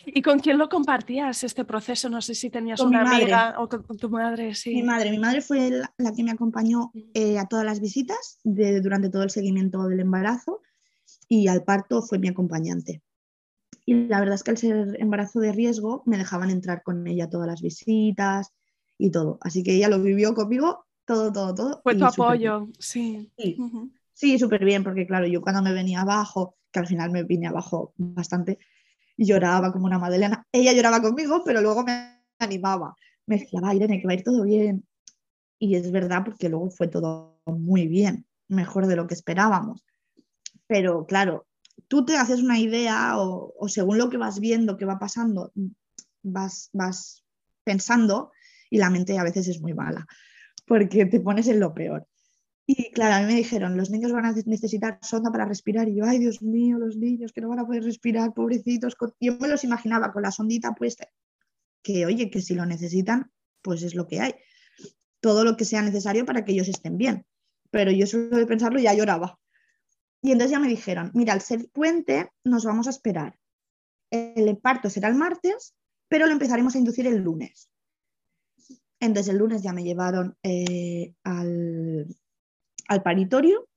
[0.06, 2.10] ¿Y con quién lo compartías este proceso?
[2.10, 4.54] No sé si tenías una amiga o con, tu madre.
[4.54, 4.74] Sí.
[4.74, 7.00] Mi madre, mi madre fue la, que me acompañó mm.
[7.14, 10.60] eh, a todas las visitas de, durante todo el seguimiento del embarazo
[11.28, 13.02] y al parto fue mi acompañante.
[13.86, 17.28] Y la verdad es que al ser embarazo de riesgo me dejaban entrar con ella
[17.28, 18.52] todas las visitas
[18.98, 19.38] y todo.
[19.42, 21.80] Así que ella lo vivió conmigo todo, todo, todo.
[21.82, 23.30] Fue tu apoyo, sí.
[24.12, 27.48] Sí, súper bien, porque claro, yo cuando me venía abajo, que al final me vine
[27.48, 28.58] abajo bastante,
[29.16, 30.38] lloraba como una Madeleine.
[30.52, 32.94] Ella lloraba conmigo, pero luego me animaba.
[33.26, 34.86] Me decía, va, Irene, que va a ir todo bien.
[35.58, 39.84] Y es verdad, porque luego fue todo muy bien, mejor de lo que esperábamos.
[40.66, 41.46] Pero claro,
[41.88, 45.52] tú te haces una idea o, según lo que vas viendo que va pasando,
[46.22, 47.24] vas, vas
[47.64, 48.32] pensando
[48.70, 50.06] y la mente a veces es muy mala
[50.66, 52.06] porque te pones en lo peor.
[52.66, 55.88] Y claro, a mí me dijeron, los niños van a necesitar sonda para respirar.
[55.88, 58.96] Y yo, ay Dios mío, los niños que no van a poder respirar, pobrecitos.
[59.20, 61.06] Yo me los imaginaba con la sondita puesta,
[61.82, 64.34] que oye, que si lo necesitan, pues es lo que hay.
[65.20, 67.26] Todo lo que sea necesario para que ellos estén bien.
[67.70, 69.38] Pero yo solo de pensarlo ya lloraba.
[70.24, 73.38] Y entonces ya me dijeron, mira, al ser puente nos vamos a esperar.
[74.10, 75.74] El parto será el martes,
[76.08, 77.70] pero lo empezaremos a inducir el lunes.
[79.00, 82.16] Entonces el lunes ya me llevaron eh, al,
[83.04, 83.68] paritorio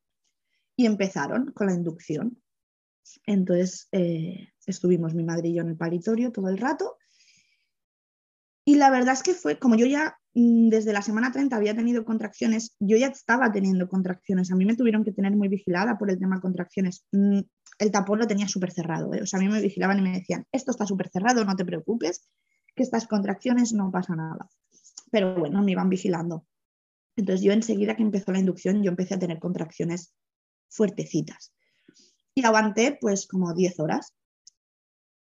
[0.78, 2.41] y empezaron con la inducción.
[3.26, 6.97] Entonces eh, estuvimos mi madre y yo en el paritorio todo el rato.
[8.68, 11.76] Y la verdad es que fue, como yo ya mm, desde la semana 30 había
[11.76, 14.51] tenido contracciones, yo ya estaba teniendo contracciones.
[14.51, 17.05] A mí me tuvieron que tener muy vigilada por el tema de contracciones.
[17.11, 17.39] Mm,
[17.80, 19.13] el tapón lo tenía súper cerrado.
[19.13, 19.22] ¿eh?
[19.22, 21.63] O sea, a mí me vigilaban y me decían, esto está súper cerrado, no te
[21.63, 22.28] preocupes,
[22.76, 24.49] que estas contracciones no pasa nada
[25.11, 26.45] pero bueno, me iban vigilando.
[27.15, 30.13] Entonces yo enseguida que empezó la inducción, yo empecé a tener contracciones
[30.70, 31.53] fuertecitas.
[32.36, 34.13] Y aguanté pues como 10 horas.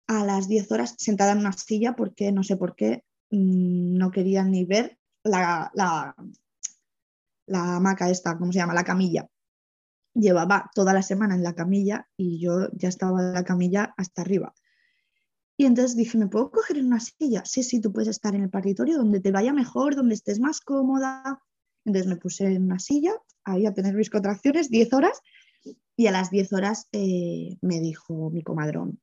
[0.08, 4.44] A las 10 horas sentada en una silla porque no sé por qué no quería
[4.44, 6.14] ni ver la, la,
[7.46, 8.74] la hamaca esta, ¿cómo se llama?
[8.74, 9.28] La camilla.
[10.14, 14.22] Llevaba toda la semana en la camilla y yo ya estaba en la camilla hasta
[14.22, 14.54] arriba.
[15.58, 17.42] Y entonces dije, ¿me puedo coger en una silla?
[17.44, 20.60] Sí, sí, tú puedes estar en el paritorio donde te vaya mejor, donde estés más
[20.60, 21.40] cómoda.
[21.84, 23.12] Entonces me puse en una silla,
[23.44, 25.20] ahí a tener mis contracciones, 10 horas,
[25.96, 29.00] y a las 10 horas eh, me dijo mi comadrón,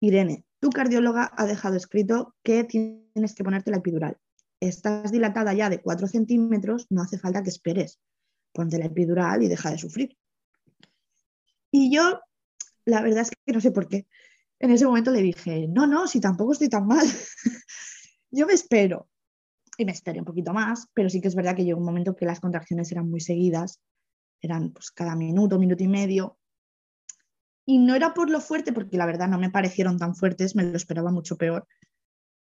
[0.00, 4.16] Irene, tu cardióloga ha dejado escrito que tienes que ponerte la epidural.
[4.60, 8.00] Estás dilatada ya de 4 centímetros, no hace falta que esperes.
[8.52, 10.16] Ponte la epidural y deja de sufrir.
[11.70, 12.20] Y yo,
[12.84, 14.06] la verdad es que no sé por qué,
[14.60, 17.06] en ese momento le dije, no, no, si tampoco estoy tan mal,
[18.30, 19.08] yo me espero.
[19.76, 22.16] Y me esperé un poquito más, pero sí que es verdad que llegó un momento
[22.16, 23.80] que las contracciones eran muy seguidas,
[24.40, 26.38] eran pues cada minuto, minuto y medio.
[27.68, 30.62] Y no era por lo fuerte, porque la verdad no me parecieron tan fuertes, me
[30.62, 31.66] lo esperaba mucho peor,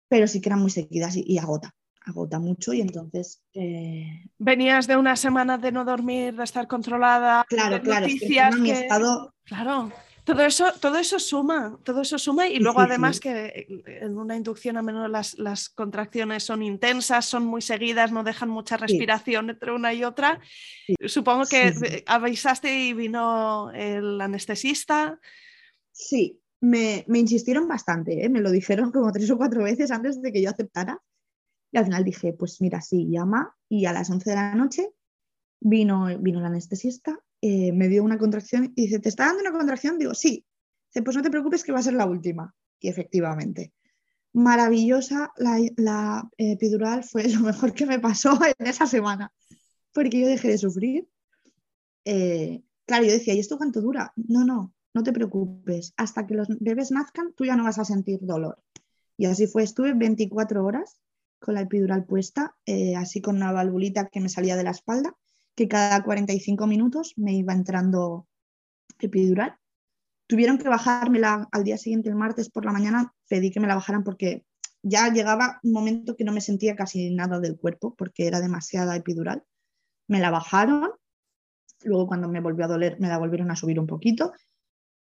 [0.07, 3.43] pero sí que eran muy seguidas y, agota, agota mucho y entonces...
[3.55, 8.59] Eh, Venías de una semana de no dormir, de estar controlada, claro, de claro, noticias
[8.59, 9.35] mi estado...
[9.45, 9.91] Claro
[10.29, 14.77] Todo eso, todo eso suma, todo eso suma y luego además que en una inducción
[14.77, 19.73] a menudo las, las, contracciones son intensas, son muy seguidas, no dejan mucha respiración entre
[19.73, 20.39] una y otra.
[21.07, 25.19] Supongo que avisaste y vino el anestesista.
[25.93, 28.29] Sí, me, me insistieron bastante, ¿eh?
[28.29, 31.01] me lo dijeron como tres o cuatro veces antes de que yo aceptara.
[31.73, 33.57] Y al final dije, pues mira, sí, llama.
[33.67, 34.91] Y a las 11 de la noche
[35.59, 39.53] vino, vino el anestesista eh, me dio una contracción y dice, ¿te está dando una
[39.53, 39.99] contracción?
[39.99, 40.45] Digo, sí.
[40.89, 42.55] Dice, pues no te preocupes que va a ser la última.
[42.81, 43.73] Y efectivamente,
[44.33, 49.33] maravillosa la, epidural, fue lo mejor que me pasó en esa semana,
[49.93, 51.09] porque yo dejé de sufrir.
[52.05, 54.13] Eh, claro, yo decía, ¿y esto cuánto dura?
[54.17, 55.93] No, no, no te preocupes.
[55.97, 58.63] Hasta que los bebés nazcan, tú ya no vas a sentir dolor.
[59.17, 61.01] Y así fue, estuve 24 horas
[61.41, 65.17] con la epidural puesta, eh, así con una valvulita que me salía de la espalda
[65.59, 68.29] que cada 45 minutos me iba entrando
[69.01, 69.57] epidural.
[70.29, 73.75] Tuvieron que bajármela al día siguiente, el martes por la mañana, pedí que me la
[73.75, 74.45] bajaran porque
[74.83, 78.95] ya llegaba un momento que no me sentía casi nada del cuerpo porque era demasiada
[78.95, 79.43] epidural.
[80.07, 80.93] Me la bajaron,
[81.83, 84.33] luego cuando me volvió a doler me la volvieron a subir un poquito,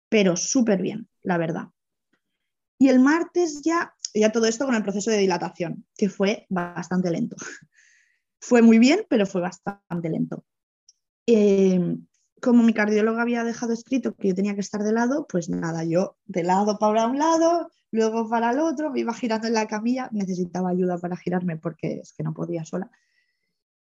[0.09, 1.67] pero súper bien, la verdad.
[2.79, 7.11] Y el martes ya, ya todo esto con el proceso de dilatación, que fue bastante
[7.11, 7.37] lento.
[8.41, 10.45] Fue muy bien, pero fue bastante lento.
[11.27, 11.99] Eh,
[12.41, 15.85] como mi cardiólogo había dejado escrito que yo tenía que estar de lado, pues nada,
[15.85, 19.67] yo de lado para un lado, luego para el otro, me iba girando en la
[19.67, 22.91] camilla, necesitaba ayuda para girarme porque es que no podía sola.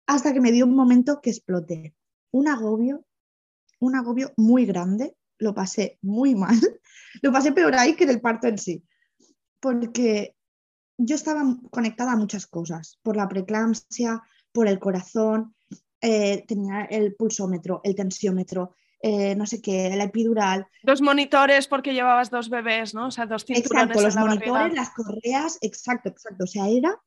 [0.06, 1.94] Hasta que me dio un momento que exploté.
[2.32, 3.04] Un agobio,
[3.78, 6.58] un agobio muy grande, lo pasé muy mal,
[7.22, 8.84] lo pasé peor ahí que en el parto en sí,
[9.58, 10.36] porque
[10.98, 14.22] yo estaba conectada a muchas cosas, por la preeclampsia,
[14.52, 15.54] por el corazón,
[16.00, 20.66] eh, tenía el pulsómetro, el tensiómetro, eh, no sé qué, la epidural.
[20.82, 23.06] Dos monitores porque llevabas dos bebés, ¿no?
[23.06, 23.96] O sea, dos cinturones.
[23.96, 26.44] Exacto, los monitores, las correas, exacto, exacto.
[26.44, 26.98] O sea, era.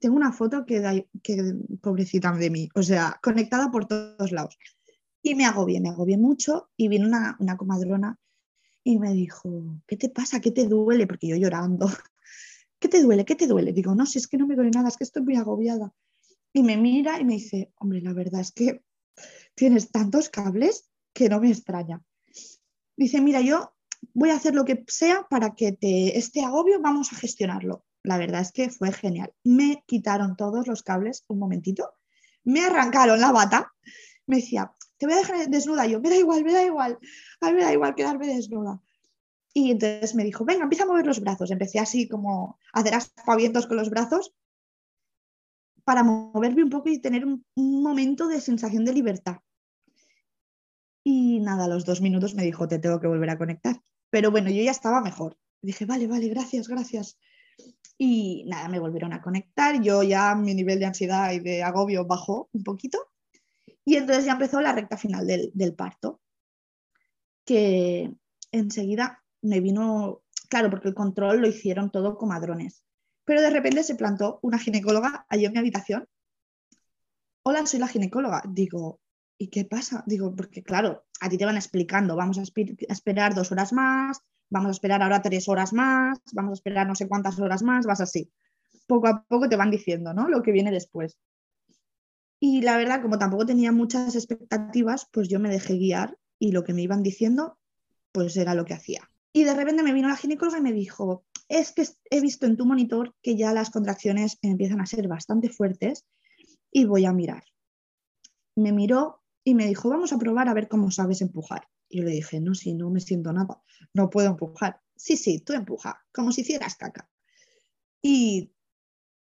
[0.00, 4.56] Tengo una foto que, da, que pobrecita de mí, o sea, conectada por todos lados.
[5.22, 8.16] Y me agobié, me agobié mucho y vino una, una comadrona
[8.84, 9.50] y me dijo,
[9.86, 10.40] ¿qué te pasa?
[10.40, 11.06] ¿Qué te duele?
[11.06, 11.86] Porque yo llorando.
[12.78, 13.24] ¿Qué te duele?
[13.24, 13.72] ¿Qué te duele?
[13.72, 15.92] Digo, no, si es que no me duele nada, es que estoy muy agobiada
[16.52, 18.82] y me mira y me dice, hombre, la verdad es que
[19.54, 22.02] tienes tantos cables que no me extraña.
[22.96, 23.74] Dice, mira, yo
[24.14, 27.84] voy a hacer lo que sea para que te, este agobio vamos a gestionarlo.
[28.02, 29.32] La verdad es que fue genial.
[29.44, 31.94] Me quitaron todos los cables un momentito,
[32.44, 33.72] me arrancaron la bata,
[34.26, 35.86] me decía, te voy a dejar desnuda.
[35.86, 36.98] yo, me da igual, me da igual,
[37.40, 38.80] a mí me da igual quedarme desnuda.
[39.54, 41.50] Y entonces me dijo, venga, empieza a mover los brazos.
[41.50, 44.32] Empecé así como a hacer aspavientos con los brazos
[45.88, 49.38] para moverme un poco y tener un, momento de sensación de libertad.
[51.02, 53.80] Y nada, a los dos minutos me dijo, te tengo que volver a conectar.
[54.10, 55.38] Pero bueno, yo ya estaba mejor.
[55.62, 57.18] Dije, vale, vale, gracias, gracias.
[57.96, 59.80] Y nada, me volvieron a conectar.
[59.80, 62.98] Yo ya mi nivel de ansiedad y de agobio bajó un poquito.
[63.82, 66.20] Y entonces ya empezó la recta final del, del parto.
[67.46, 68.12] Que
[68.52, 70.20] enseguida me vino,
[70.50, 72.84] claro, porque el control lo hicieron todo comadrones.
[73.28, 76.08] Pero de repente se plantó una ginecóloga allí en mi habitación.
[77.42, 78.42] Hola, soy la ginecóloga.
[78.48, 79.00] Digo,
[79.36, 80.02] ¿y qué pasa?
[80.06, 82.42] Digo, porque claro, a ti te van explicando, vamos a,
[82.88, 86.94] esperar dos horas más, vamos a esperar ahora tres horas más, vamos a esperar no
[86.94, 88.32] sé cuántas horas más, vas así.
[88.86, 90.30] Poco a poco te van diciendo, ¿no?
[90.30, 91.18] Lo que viene después.
[92.40, 96.64] Y la verdad, como tampoco tenía muchas expectativas, pues yo me dejé guiar y lo
[96.64, 97.58] que me iban diciendo,
[98.10, 99.10] pues era lo que hacía.
[99.32, 102.56] Y de repente me vino la ginecóloga y me dijo, es que he visto en
[102.56, 106.04] tu monitor que ya las contracciones empiezan a ser bastante fuertes
[106.70, 107.44] y voy a mirar.
[108.56, 111.68] Me miró y me dijo, vamos a probar a ver cómo sabes empujar.
[111.88, 113.62] Y yo le dije, no, si no me siento nada,
[113.94, 114.80] no puedo empujar.
[114.94, 117.08] Sí, sí, tú empuja, como si hicieras caca.
[118.02, 118.52] Y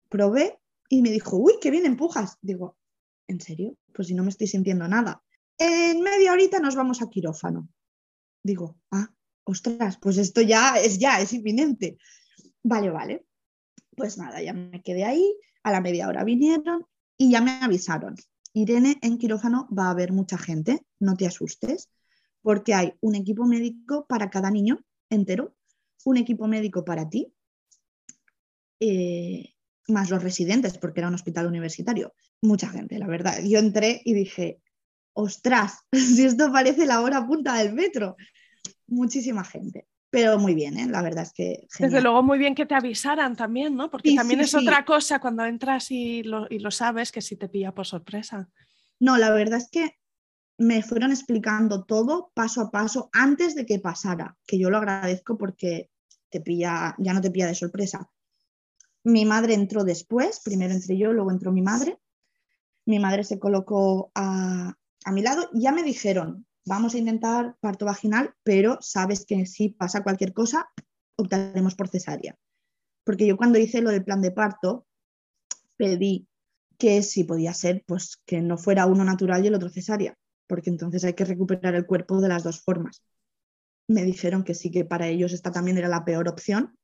[0.09, 2.38] probé y me dijo, uy, qué bien empujas.
[2.40, 2.78] Digo,
[3.28, 3.76] ¿en serio?
[3.92, 5.22] Pues si no me estoy sintiendo nada.
[5.59, 7.68] En media horita nos vamos a quirófano.
[8.42, 9.14] Digo, ah,
[9.45, 11.99] ostras, pues esto ya es ya, es inminente.
[12.62, 13.26] Vale, vale.
[13.97, 16.86] Pues nada, ya me quedé ahí, a la media hora vinieron
[17.16, 18.16] y ya me avisaron.
[18.53, 21.90] Irene, en quirófano va a haber mucha gente, no te asustes,
[22.42, 25.55] porque hay un equipo médico para cada niño entero,
[26.05, 27.32] un equipo médico para ti,
[28.80, 29.55] eh,
[29.88, 32.14] más los residentes, porque era un hospital universitario.
[32.42, 33.40] Mucha gente, la verdad.
[33.42, 34.61] Yo entré y dije,
[35.12, 38.16] ostras, si esto parece la hora punta del metro
[38.95, 39.86] muchísima gente.
[40.14, 40.86] Pero muy bien, ¿eh?
[40.86, 41.66] la verdad es que.
[41.76, 43.90] Desde luego, muy bien que te avisaran también, ¿no?
[43.90, 47.49] Porque también es otra cosa cuando entras y lo, y lo sabes que si te
[47.49, 48.49] pilla por sorpresa.
[49.01, 49.99] No, la verdad es que
[50.57, 55.36] me fueron explicando todo paso a paso antes de que pasara, que yo lo agradezco
[55.36, 55.90] porque
[56.30, 58.09] te pilla, ya no te pilla de sorpresa.
[59.03, 61.99] Mi madre entró después, primero entré yo, luego entró mi madre.
[62.86, 64.74] Mi madre se colocó a,
[65.05, 69.47] a mi lado y ya me dijeron, vamos a intentar parto vaginal, pero sabes que
[69.47, 70.69] si pasa cualquier cosa,
[71.17, 72.37] optaremos por cesárea.
[73.05, 74.87] Porque yo cuando hice lo del plan de parto,
[75.77, 76.27] pedí
[76.79, 80.71] que si podía ser, pues que no fuera uno natural y el otro cesárea, porque
[80.71, 83.03] entonces hay que recuperar el cuerpo de las dos formas.
[83.87, 86.77] Me dijeron que sí, que para ellos esta también era la peor opción,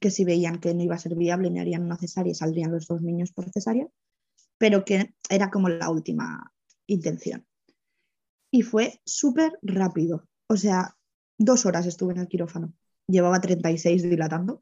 [0.00, 2.72] que si veían que no iba a ser viable me harían una cesárea y saldrían
[2.72, 3.86] los dos niños por cesárea,
[4.58, 6.52] pero que era como la última
[6.86, 7.46] intención.
[8.50, 10.96] Y fue súper rápido, o sea,
[11.38, 12.74] dos horas estuve en el quirófano,
[13.06, 14.60] llevaba 36 dilatando,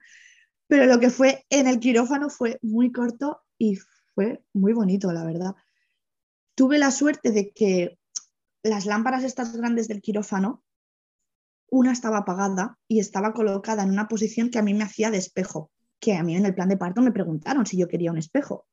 [0.67, 3.77] pero lo que fue en el quirófano fue muy corto y
[4.15, 5.55] fue muy bonito, la verdad.
[6.55, 7.99] Tuve la suerte de que
[8.63, 10.63] las lámparas estas grandes del quirófano,
[11.71, 15.19] una estaba apagada y estaba colocada en una posición que a mí me hacía de
[15.19, 15.71] espejo,
[16.01, 18.67] que a mí en el plan de parto me preguntaron si yo quería un espejo,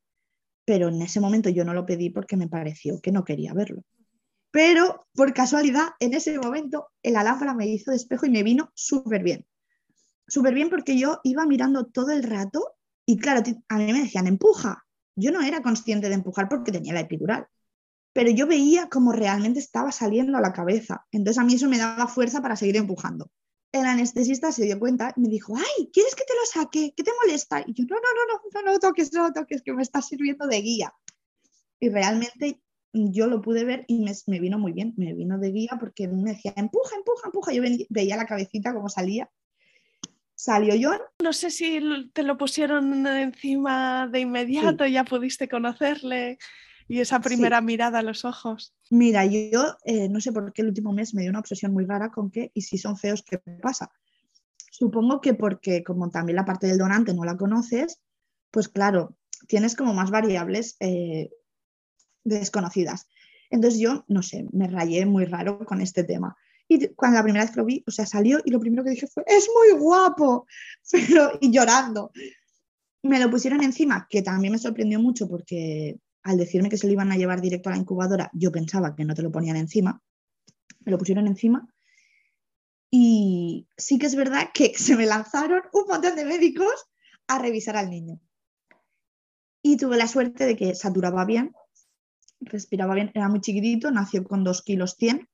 [0.66, 3.84] pero en ese momento yo no lo pedí porque me pareció que no quería verlo.
[4.56, 8.72] Pero por casualidad, en ese momento, la lámpara me hizo de espejo y me vino
[8.74, 9.46] súper bien.
[10.30, 14.28] Súper bien porque yo iba mirando todo el rato y claro, a mí me decían,
[14.28, 17.46] empuja, yo no era consciente de empujar porque tenía la epidural,
[18.14, 21.06] pero yo veía cómo realmente estaba saliendo a la cabeza.
[21.12, 23.30] Entonces a mí eso me daba fuerza para seguir empujando.
[23.74, 26.94] El anestesista se dio cuenta y me dijo, ay, ¿quieres que te lo saque?
[26.96, 27.60] ¿Qué te molesta?
[27.60, 30.48] Y yo, no, no, no, no, no, no toques, no toques, que me está sirviendo
[30.48, 30.94] de guía.
[31.78, 32.62] Y realmente
[32.96, 36.08] yo lo pude ver y me, me, vino muy bien, me vino de guía porque
[36.08, 37.54] me decía, empuja, empuja, empuja.
[37.54, 39.30] Yo veía la cabecita como salía
[40.36, 41.00] salió John.
[41.24, 41.80] No sé si
[42.14, 46.38] te lo pusieron encima de inmediato, ya pudiste conocerle
[46.88, 48.76] y esa primera mirada a los ojos.
[48.92, 51.86] Mira, yo eh, no sé por qué el último mes me dio una obsesión muy
[51.86, 53.92] rara con que, y si son feos, ¿qué pasa?
[54.70, 58.00] Supongo que porque como también la parte del donante no la conoces,
[58.52, 59.18] pues claro,
[59.48, 61.30] tienes como más variables eh,
[62.26, 63.08] desconocidas.
[63.50, 66.36] Entonces yo, no sé, me rayé muy raro con este tema.
[66.68, 68.90] Y cuando la primera vez que lo vi, o sea, salió y lo primero que
[68.90, 70.48] dije fue, es muy guapo,
[70.92, 72.12] pero, y llorando.
[73.04, 76.94] Me lo pusieron encima, que también me sorprendió mucho porque al decirme que se lo
[76.94, 80.02] iban a llevar directo a la incubadora, yo pensaba que no te lo ponían encima.
[80.84, 81.68] Me lo pusieron encima.
[82.90, 86.88] Y sí que es verdad que se me lanzaron un montón de médicos
[87.28, 88.20] a revisar al niño.
[89.62, 91.54] Y tuve la suerte de que saturaba bien,
[92.46, 95.28] respiraba bien, era muy chiquitito, nació con 2 kilos 100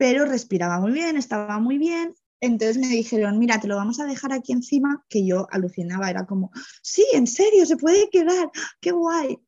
[0.00, 2.14] pero respiraba muy bien, estaba muy bien.
[2.40, 6.24] Entonces me dijeron, mira, te lo vamos a dejar aquí encima, que yo alucinaba, era
[6.24, 9.38] como, sí, en serio, se puede quedar, qué guay.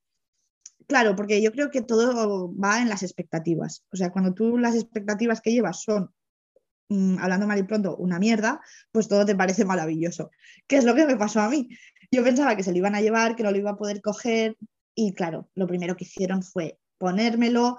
[0.86, 3.86] Claro, porque yo creo que todo va en las expectativas.
[3.95, 6.12] O sea, cuando tú las expectativas que llevas son,
[6.90, 10.30] mm, hablando mal y pronto, una mierda, pues todo te parece maravilloso.
[10.66, 11.70] ¿Qué es lo que me pasó a mí?
[12.11, 14.55] Yo pensaba que se lo iban a llevar, que no lo iba a poder coger
[14.95, 17.76] y claro, lo primero que hicieron fue ponérmelo,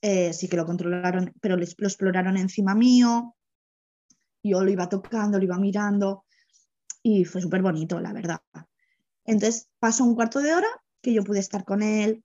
[0.00, 3.36] eh, sí que lo controlaron, pero lo exploraron encima mío,
[4.42, 6.24] yo lo iba tocando, lo iba mirando
[7.02, 8.40] y fue súper bonito, la verdad.
[9.24, 10.68] Entonces pasó un cuarto de hora
[11.00, 12.24] que yo pude estar con él.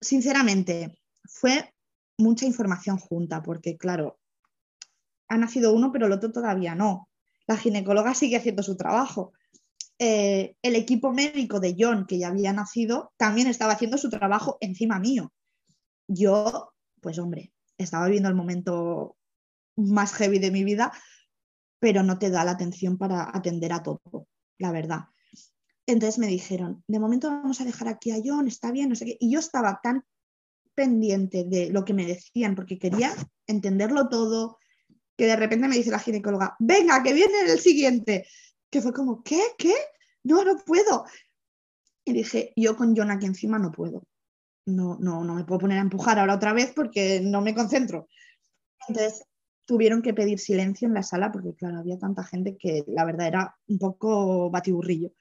[0.00, 1.74] Sinceramente, fue
[2.16, 4.18] mucha información junta, porque claro,
[5.28, 7.08] ha nacido uno, pero el otro todavía no.
[7.46, 9.32] La ginecóloga sigue haciendo su trabajo.
[9.98, 14.58] Eh, el equipo médico de John, que ya había nacido, también estaba haciendo su trabajo
[14.60, 15.32] encima mío
[16.08, 19.16] yo, pues hombre, estaba viviendo el momento
[19.76, 20.92] más heavy de mi vida,
[21.78, 24.26] pero no te da la atención para atender a todo,
[24.58, 25.04] la verdad.
[25.86, 29.04] Entonces me dijeron, de momento vamos a dejar aquí a John, está bien, no sé
[29.04, 29.16] qué.
[29.20, 30.04] Y yo estaba tan
[30.74, 33.14] pendiente de lo que me decían, porque quería
[33.46, 34.58] entenderlo todo,
[35.16, 38.26] que de repente me dice la ginecóloga, venga, que viene el siguiente.
[38.70, 39.40] Que fue como, ¿qué?
[39.56, 39.74] ¿Qué?
[40.24, 41.04] No, no puedo.
[42.04, 44.02] Y dije, yo con John aquí encima no puedo
[44.68, 48.08] no, no, no me puedo poner a empujar ahora otra vez porque no me concentro.
[48.86, 49.24] Entonces
[49.64, 53.26] tuvieron que pedir silencio en la sala porque, claro, había tanta gente que la verdad
[53.26, 55.12] era un poco batiburrillo.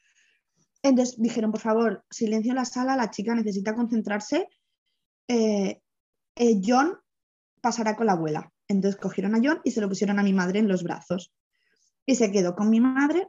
[0.83, 4.47] Entonces dijeron, por favor, silencio en la sala, la chica necesita concentrarse.
[5.27, 5.81] Eh,
[6.35, 6.97] eh, John
[7.61, 8.51] pasará con la abuela.
[8.67, 11.33] Entonces cogieron a John y se lo pusieron a mi madre en los brazos.
[12.05, 13.27] Y se quedó con mi madre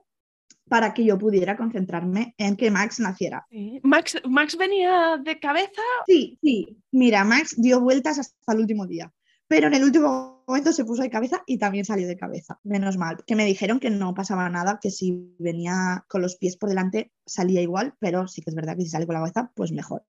[0.69, 3.47] para que yo pudiera concentrarme en que Max naciera.
[3.83, 5.83] ¿Max, ¿Max venía de cabeza?
[6.07, 6.79] Sí, sí.
[6.93, 9.13] Mira, Max dio vueltas hasta el último día,
[9.47, 12.59] pero en el último momento se puso de cabeza y también salió de cabeza.
[12.65, 16.57] Menos mal, que me dijeron que no pasaba nada, que si venía con los pies
[16.57, 19.53] por delante salía igual, pero sí que es verdad que si sale con la cabeza,
[19.55, 20.05] pues mejor.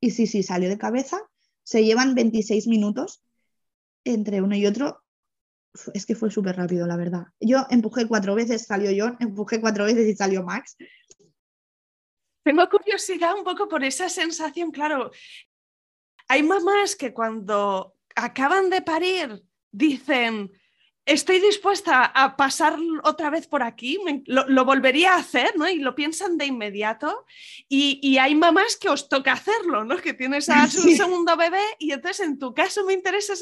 [0.00, 1.18] Y sí, sí, salió de cabeza.
[1.62, 3.22] Se llevan 26 minutos
[4.04, 5.03] entre uno y otro.
[5.92, 7.26] Es que fue súper rápido, la verdad.
[7.40, 10.76] Yo empujé cuatro veces, salió John, empujé cuatro veces y salió Max.
[12.44, 15.10] Tengo curiosidad un poco por esa sensación, claro.
[16.28, 20.52] Hay mamás que cuando acaban de parir dicen,
[21.06, 25.68] estoy dispuesta a pasar otra vez por aquí, lo, volvería a hacer, ¿no?
[25.68, 27.26] Y lo piensan de inmediato.
[27.68, 29.96] Y, hay mamás que os toca hacerlo, ¿no?
[29.98, 33.34] Que tienes a su segundo bebé y entonces en tu caso me interesa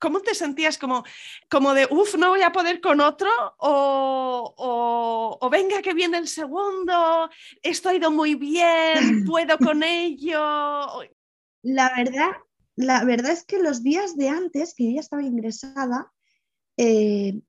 [0.00, 1.04] cómo te sentías como,
[1.48, 6.26] como de, uff, no voy a poder con otro o, o, venga que viene el
[6.26, 7.30] segundo,
[7.62, 10.40] esto ha ido muy bien, puedo con ello.
[11.62, 12.32] La verdad,
[12.76, 16.12] la verdad es que los días de antes, que yo ya estaba ingresada,
[16.76, 17.40] eh,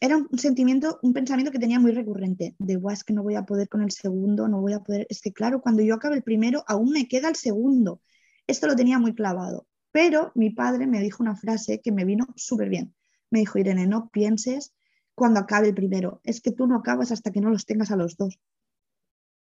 [0.00, 3.36] era un sentimiento, un pensamiento que tenía muy recurrente, de, Guau, es que no voy
[3.36, 6.16] a poder con el segundo, no voy a poder, es que claro, cuando yo acabe
[6.16, 8.02] el primero, aún me queda el segundo.
[8.48, 12.26] Esto lo tenía muy clavado, pero mi padre me dijo una frase que me vino
[12.34, 12.94] súper bien.
[13.30, 14.74] Me dijo, Irene, no pienses
[15.14, 17.96] cuando acabe el primero, es que tú no acabas hasta que no los tengas a
[17.96, 18.40] los dos.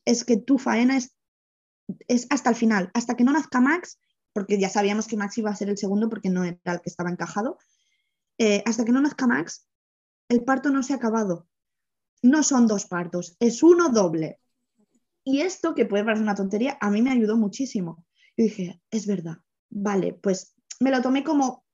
[0.06, 1.16] Es que tu faena es,
[2.08, 4.00] es hasta el final, hasta que no nazca Max,
[4.34, 6.90] porque ya sabíamos que Max iba a ser el segundo porque no era el que
[6.90, 7.60] estaba encajado,
[8.38, 9.68] eh, hasta que no nazca Max,
[10.30, 11.48] el parto no se ha acabado.
[12.22, 14.40] No son dos partos, es uno doble.
[15.24, 18.06] Y esto, que puede parecer una tontería, a mí me ayudó muchísimo.
[18.38, 19.38] Yo dije, es verdad,
[19.70, 21.66] vale, pues me lo tomé como,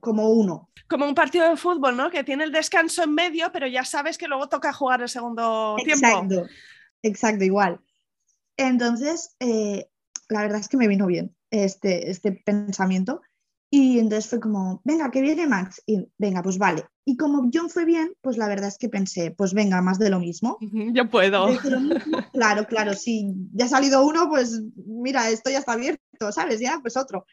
[0.00, 0.70] como uno.
[0.88, 2.10] Como un partido de fútbol, ¿no?
[2.10, 5.76] Que tiene el descanso en medio, pero ya sabes que luego toca jugar el segundo
[5.84, 6.06] tiempo.
[6.06, 6.46] Exacto,
[7.02, 7.80] exacto, igual.
[8.56, 9.88] Entonces, eh,
[10.28, 13.22] la verdad es que me vino bien este, este pensamiento
[13.70, 15.82] y entonces fue como, venga, que viene Max.
[15.86, 16.84] Y venga, pues vale.
[17.04, 20.10] Y como John fue bien, pues la verdad es que pensé, pues venga, más de
[20.10, 20.58] lo mismo.
[20.60, 21.48] Yo puedo.
[22.32, 23.34] claro, claro, sí.
[23.52, 26.60] Ya ha salido uno, pues mira, esto ya está abierto, ¿sabes?
[26.60, 27.26] Ya, pues otro.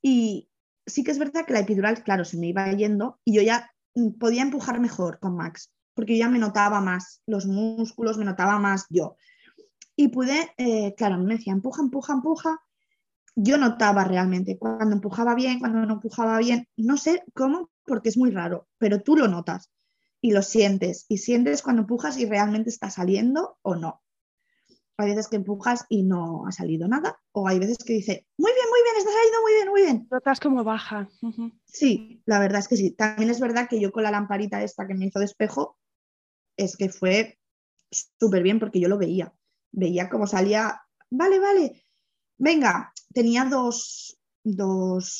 [0.00, 0.48] Y
[0.84, 3.70] sí que es verdad que la epidural, claro, se me iba yendo y yo ya
[3.94, 8.58] mm, podía empujar mejor con Max, porque ya me notaba más los músculos, me notaba
[8.58, 9.16] más yo.
[9.94, 12.60] Y pude, eh, claro, me decía, empuja, empuja, empuja
[13.34, 18.16] yo notaba realmente cuando empujaba bien, cuando no empujaba bien, no sé cómo, porque es
[18.16, 19.70] muy raro, pero tú lo notas
[20.20, 24.02] y lo sientes y sientes cuando empujas y realmente está saliendo o no.
[24.98, 28.52] Hay veces que empujas y no ha salido nada, o hay veces que dice, muy
[28.52, 30.08] bien, muy bien, está saliendo muy bien, muy bien.
[30.10, 31.08] Notas como baja.
[31.64, 32.90] Sí, la verdad es que sí.
[32.90, 35.78] También es verdad que yo con la lamparita esta que me hizo de espejo,
[36.56, 37.38] es que fue
[37.90, 39.32] súper bien porque yo lo veía.
[39.72, 41.84] Veía cómo salía, vale, vale,
[42.36, 44.18] venga, tenía dos,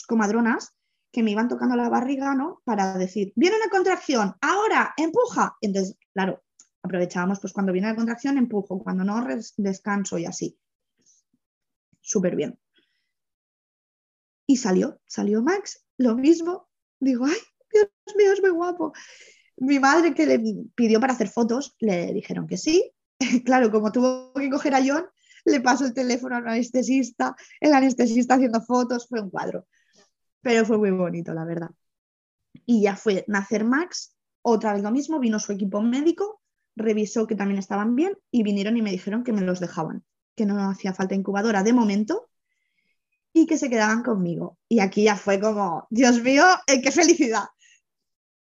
[0.09, 0.75] comadronas
[1.13, 2.63] que me iban tocando la barriga, ¿no?
[2.65, 5.57] Para decir, viene una contracción, ahora, empuja.
[5.61, 6.43] Entonces, claro,
[6.83, 9.27] aprovechábamos, pues cuando viene la contracción, empujo, cuando no,
[9.59, 10.59] descanso y así.
[12.01, 12.59] Súper bien.
[14.47, 16.69] Y salió, salió Max, lo mismo.
[16.99, 17.39] Digo, ay,
[17.73, 18.93] Dios mío, es muy guapo.
[19.57, 20.43] Mi madre que le
[20.75, 22.93] pidió para hacer fotos, le dijeron que sí.
[23.45, 25.07] claro, como tuvo que coger a John,
[25.45, 29.67] le paso el teléfono al anestesista, el anestesista haciendo fotos, fue un cuadro.
[30.41, 31.71] Pero fue muy bonito, la verdad.
[32.67, 36.41] Y ya fue nacer Max, otra vez lo mismo, vino su equipo médico,
[36.77, 40.47] revisó que también estaban bien y vinieron y me dijeron que me los dejaban, que
[40.47, 42.29] no hacía falta incubadora de momento
[43.33, 44.59] y que se quedaban conmigo.
[44.69, 47.45] Y aquí ya fue como, Dios mío, eh, qué felicidad.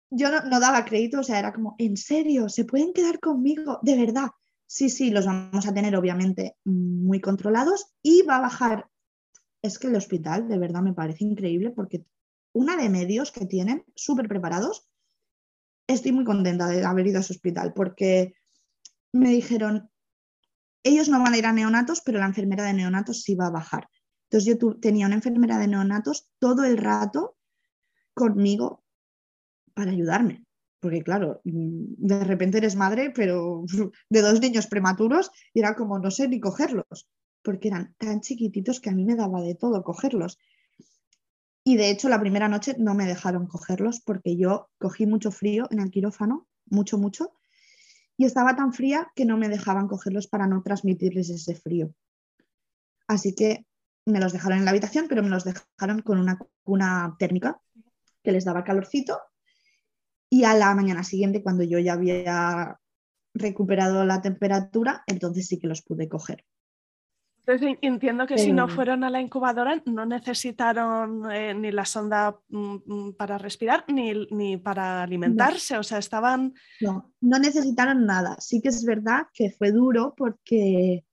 [0.10, 2.50] Yo no, no, daba crédito, o sea, era como, ¿en serio?
[2.50, 3.80] ¿Se pueden quedar conmigo?
[3.82, 4.30] De verdad.
[4.74, 8.90] Sí, sí, los vamos a tener obviamente muy controlados y va a bajar.
[9.62, 12.08] Es que el hospital de verdad me parece increíble porque
[12.54, 14.90] una de medios que tienen súper preparados.
[15.86, 18.34] Estoy muy contenta de haber ido a ese hospital porque
[19.12, 19.92] me dijeron,
[20.82, 23.52] ellos no van a ir a neonatos, pero la enfermera de neonatos sí va a
[23.52, 23.88] bajar.
[24.24, 27.38] Entonces yo tenía una enfermera de neonatos todo el rato
[28.16, 28.84] conmigo
[29.76, 30.48] para ayudarme
[30.84, 33.64] porque claro, mm, de repente eres madre, pero
[34.10, 37.08] de dos niños prematuros y era como no sé ni cogerlos,
[37.42, 40.38] porque eran tan chiquititos que a mí me daba de todo cogerlos.
[41.64, 45.68] Y de hecho la primera noche no me dejaron cogerlos porque yo cogí mucho frío
[45.72, 47.32] en el quirófano, mucho, mucho,
[48.18, 51.94] y estaba tan fría que no me dejaban cogerlos para no transmitirles ese frío.
[53.08, 53.66] Así que
[54.06, 57.62] me los dejaron en la habitación, pero me los dejaron con una cuna térmica
[58.22, 59.22] que les daba calorcito
[60.34, 62.80] y a la mañana siguiente, cuando yo ya había
[63.36, 66.44] recuperado la temperatura, entonces sí que los pude coger.
[67.46, 72.40] Entonces entiendo que si no fueron a la incubadora no necesitaron eh, ni la sonda
[72.50, 76.56] mm, mm, para respirar ni, para alimentarse, o sea, estaban...
[76.82, 78.36] No, no necesitaron nada.
[78.40, 81.06] Sí que es verdad que fue duro porque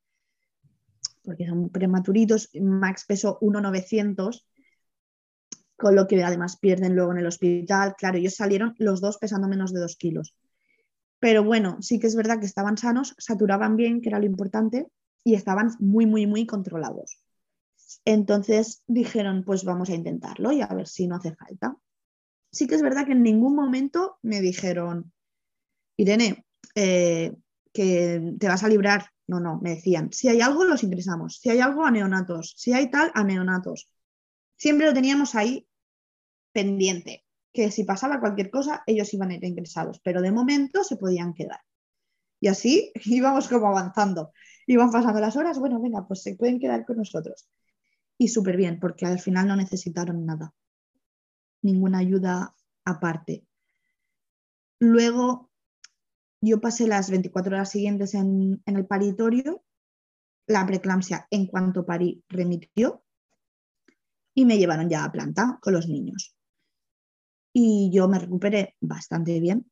[1.22, 2.48] porque son prematuritos.
[2.58, 4.46] Max pesó 1,900,
[5.80, 7.94] con lo que además pierden luego en el hospital.
[7.96, 10.34] Claro, ellos salieron los dos pesando menos de 2 kilos.
[11.18, 14.88] Pero bueno, sí que es verdad que estaban sanos, saturaban bien, que era lo importante,
[15.24, 17.22] y estaban muy, muy, muy controlados.
[18.04, 21.76] Entonces dijeron, pues vamos a intentarlo y a ver si no hace falta.
[22.52, 25.12] Sí que es verdad que en ningún momento me dijeron,
[25.96, 27.34] Irene, eh,
[27.72, 29.06] que te vas a librar.
[29.26, 31.38] No, no, me decían, si hay algo, los ingresamos.
[31.40, 32.54] Si hay algo, a neonatos.
[32.56, 33.88] Si hay tal, a neonatos.
[34.56, 35.66] Siempre lo teníamos ahí
[36.52, 40.96] pendiente, que si pasaba cualquier cosa, ellos iban a ir ingresados, pero de momento se
[40.96, 41.60] podían quedar.
[42.40, 44.32] Y así íbamos como avanzando.
[44.66, 47.48] Iban pasando las horas, bueno, venga, pues se pueden quedar con nosotros.
[48.18, 50.52] Y súper bien, porque al final no necesitaron nada,
[51.62, 53.44] ninguna ayuda aparte.
[54.78, 55.50] Luego
[56.40, 59.62] yo pasé las 24 horas siguientes en, el paritorio,
[60.46, 63.04] la preeclampsia en cuanto parí remitió
[64.34, 66.34] y me llevaron ya a planta con los niños.
[67.52, 69.70] Y yo me recuperé bastante bien,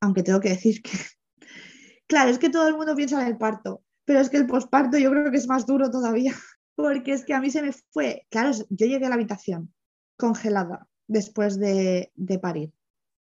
[0.00, 0.90] aunque tengo que decir que,
[2.06, 4.98] claro, es que todo el mundo piensa en el parto, pero es que el posparto
[4.98, 6.34] yo creo que es más duro todavía,
[6.74, 9.72] porque es que a mí se me fue, claro, yo llegué a la habitación
[10.16, 12.10] congelada después de
[12.42, 12.72] parir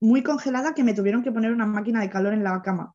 [0.02, 2.94] muy congelada que me tuvieron que poner una máquina de calor en la cama.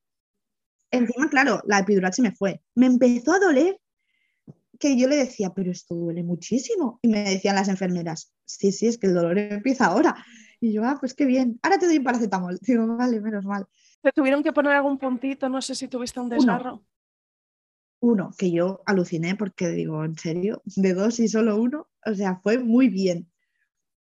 [0.92, 2.62] Encima, claro, la epidural se me fue.
[2.76, 3.80] Me empezó a doler
[4.78, 7.00] que yo le decía, pero esto duele muchísimo.
[7.02, 10.16] Y me decían las enfermeras, sí, sí, es que el dolor empieza ahora.
[10.60, 12.60] Y yo, ah, pues qué bien, ahora te doy un paracetamol.
[12.62, 13.68] Digo, vale, menos mal.
[14.02, 15.50] ¿Te tuvieron que poner algún puntito?
[15.50, 16.84] No sé si tuviste un desgarro.
[18.00, 22.40] Uno, que yo aluciné porque digo, en serio, de dos y solo uno, o sea,
[22.44, 23.32] fue muy bien.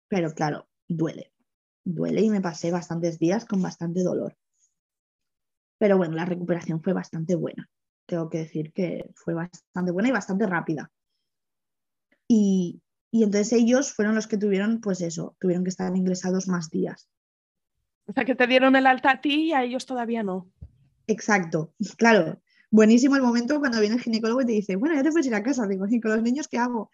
[0.09, 1.33] Pero claro, duele
[1.87, 4.37] duele y me pasé bastantes días con bastante dolor.
[5.79, 7.69] Pero bueno, la recuperación fue bastante buena.
[8.07, 10.91] Tengo que decir que fue bastante buena y bastante rápida.
[12.29, 12.83] Y,
[13.23, 17.09] entonces ellos fueron los que tuvieron, pues eso, tuvieron que estar ingresados más días.
[18.07, 20.49] O sea, que te dieron el alta a ti y a ellos todavía no.
[21.07, 22.41] Exacto, claro.
[22.71, 25.35] Buenísimo el momento cuando viene el ginecólogo y te dice, bueno, ya te puedes ir
[25.35, 25.67] a casa.
[25.67, 26.91] Digo, ¿y con los niños qué hago?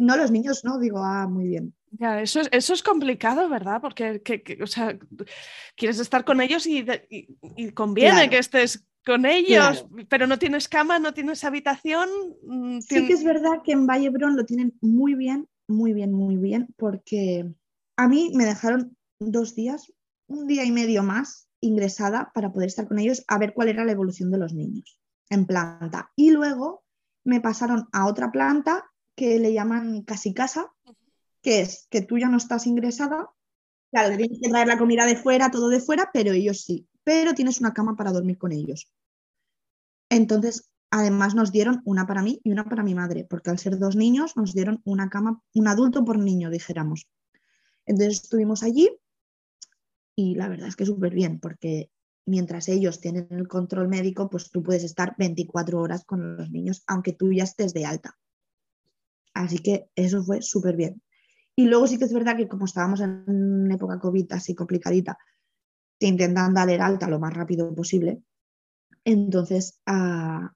[0.00, 1.74] No, los niños no, digo, ah, muy bien.
[1.92, 3.80] Ya, eso es, eso es complicado, ¿verdad?
[3.80, 4.20] Porque
[4.62, 4.98] o sea,
[5.74, 6.84] quieres estar con ellos y,
[7.72, 12.10] conviene que estés con ellos, pero no tienes cama, no tienes habitación.
[12.42, 16.36] Mm, sí que es verdad que en Vallebrón lo tienen muy bien, muy bien, muy
[16.36, 17.50] bien, porque
[17.96, 19.90] a mí me dejaron dos días,
[20.26, 23.86] un día y medio más ingresada para poder estar con ellos a ver cuál era
[23.86, 24.98] la evolución de los niños
[25.30, 26.12] en planta.
[26.14, 26.84] Y luego
[27.24, 28.84] me pasaron a otra planta
[29.16, 30.70] que le llaman casi casa,
[31.40, 33.30] que es que tú ya no estás ingresada,
[33.90, 37.32] claro, tienes que traer la comida de fuera, todo de fuera, pero ellos sí, pero
[37.32, 38.92] tienes una cama para dormir con ellos.
[40.10, 43.78] Entonces, además nos dieron una para mí y una para mi madre, porque al ser
[43.78, 47.08] dos niños nos dieron una cama, un adulto por niño, dijéramos.
[47.86, 48.90] Entonces estuvimos allí
[50.16, 51.90] y la verdad es que súper bien, porque
[52.26, 56.82] mientras ellos tienen el control médico, pues tú puedes estar 24 horas con los niños,
[56.86, 58.18] aunque tú ya estés de alta.
[59.32, 61.00] Así que eso fue súper bien.
[61.56, 65.16] Y luego sí que es verdad que como estábamos en época COVID así complicadita,
[65.98, 68.22] te intentan dar alta lo más rápido posible.
[69.04, 70.54] Entonces, a,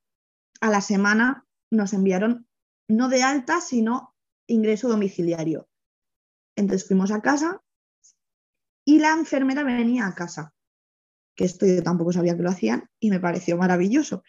[0.61, 2.47] la semana nos enviaron
[2.88, 4.14] no de alta, sino
[4.47, 5.68] ingreso domiciliario.
[6.57, 7.62] Entonces fuimos a casa
[8.84, 10.55] y la enfermera venía a casa,
[11.34, 14.22] que esto yo tampoco sabía que lo hacían y me pareció maravilloso.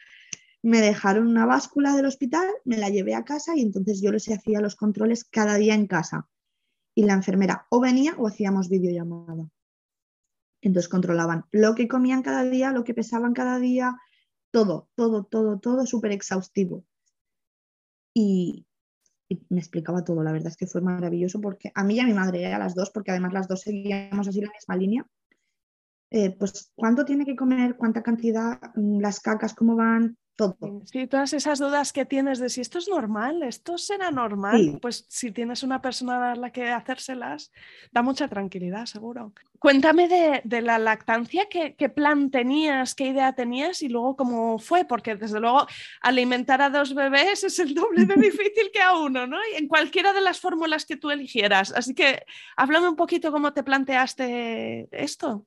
[0.62, 4.30] Me dejaron una báscula del hospital, me la llevé a casa y entonces yo les
[4.30, 6.30] hacía los controles cada día en casa
[6.96, 9.50] y la enfermera o venía o hacíamos videollamada.
[10.64, 13.98] Entonces controlaban lo que comían cada día, lo que pesaban cada día,
[14.50, 16.86] todo, todo, todo, todo súper exhaustivo.
[18.16, 18.66] Y,
[19.50, 22.14] me explicaba todo, la verdad es que fue maravilloso porque a mí y a mi
[22.14, 22.54] madre, ¿eh?
[22.54, 25.06] a las dos, porque además las dos seguíamos así la misma línea.
[26.12, 30.18] Eh, pues cuánto tiene que comer, cuánta cantidad, mm, las cacas, cómo van,
[30.86, 35.06] Sí, todas esas dudas que tienes de si esto es normal, esto será normal, pues
[35.08, 37.52] si tienes una persona a la que hacérselas,
[37.92, 39.34] da mucha tranquilidad, seguro.
[39.60, 40.08] Cuéntame
[40.44, 45.40] de, la lactancia, ¿qué, plan tenías, qué idea tenías y luego cómo fue, porque desde
[45.40, 45.68] luego
[46.02, 49.38] alimentar a dos bebés es el doble de difícil que a uno, ¿no?
[49.56, 51.72] en cualquiera de las fórmulas que tú eligieras.
[51.72, 52.26] Así que
[52.58, 55.46] háblame un poquito cómo te planteaste esto.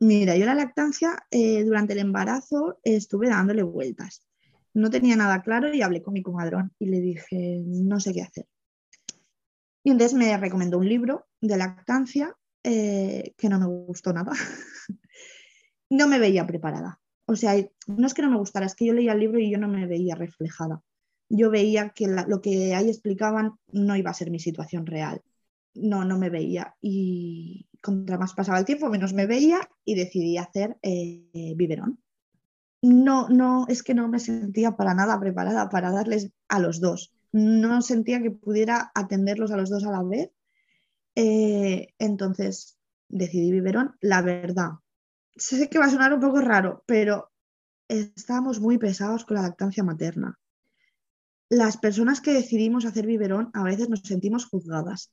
[0.00, 4.26] Mira, yo la lactancia eh, durante el embarazo estuve dándole vueltas.
[4.74, 8.22] No tenía nada claro y hablé con mi comadrón y le dije, no sé qué
[8.22, 8.46] hacer.
[9.84, 12.34] Y entonces me recomendó un libro de lactancia
[12.64, 14.32] eh, que no me gustó nada.
[15.90, 17.00] no me veía preparada.
[17.26, 17.54] o sea,
[17.86, 19.68] no es que no me gustara, es que yo leía el libro y yo no
[19.68, 20.82] me veía reflejada.
[21.28, 25.22] Yo veía que lo que ahí explicaban no iba a ser mi situación real.
[25.74, 26.74] No, no me veía.
[26.80, 32.00] Y contra más pasaba el tiempo, menos me veía y decidí hacer eh, biberón.
[32.80, 37.12] No, no, es que no me sentía para nada preparada para darles a los dos.
[37.30, 40.30] No sentía que pudiera atenderlos a los dos a la vez.
[41.14, 42.78] Eh, entonces
[43.08, 43.96] decidí biberón.
[44.00, 44.70] La verdad,
[45.36, 47.32] sé que va a sonar un poco raro, pero
[47.88, 50.38] estamos muy pesados con la lactancia materna.
[51.50, 55.12] Las personas que decidimos hacer biberón a veces nos sentimos juzgadas,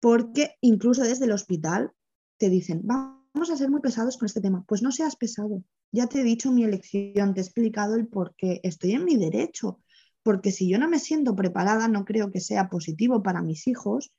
[0.00, 1.92] porque incluso desde el hospital
[2.38, 4.64] te dicen, vamos a ser muy pesados con este tema.
[4.66, 8.34] Pues no seas pesado, ya te he dicho mi elección, te he explicado el por
[8.36, 9.80] qué, estoy en mi derecho,
[10.22, 14.12] porque si yo no me siento preparada, no creo que sea positivo para mis hijos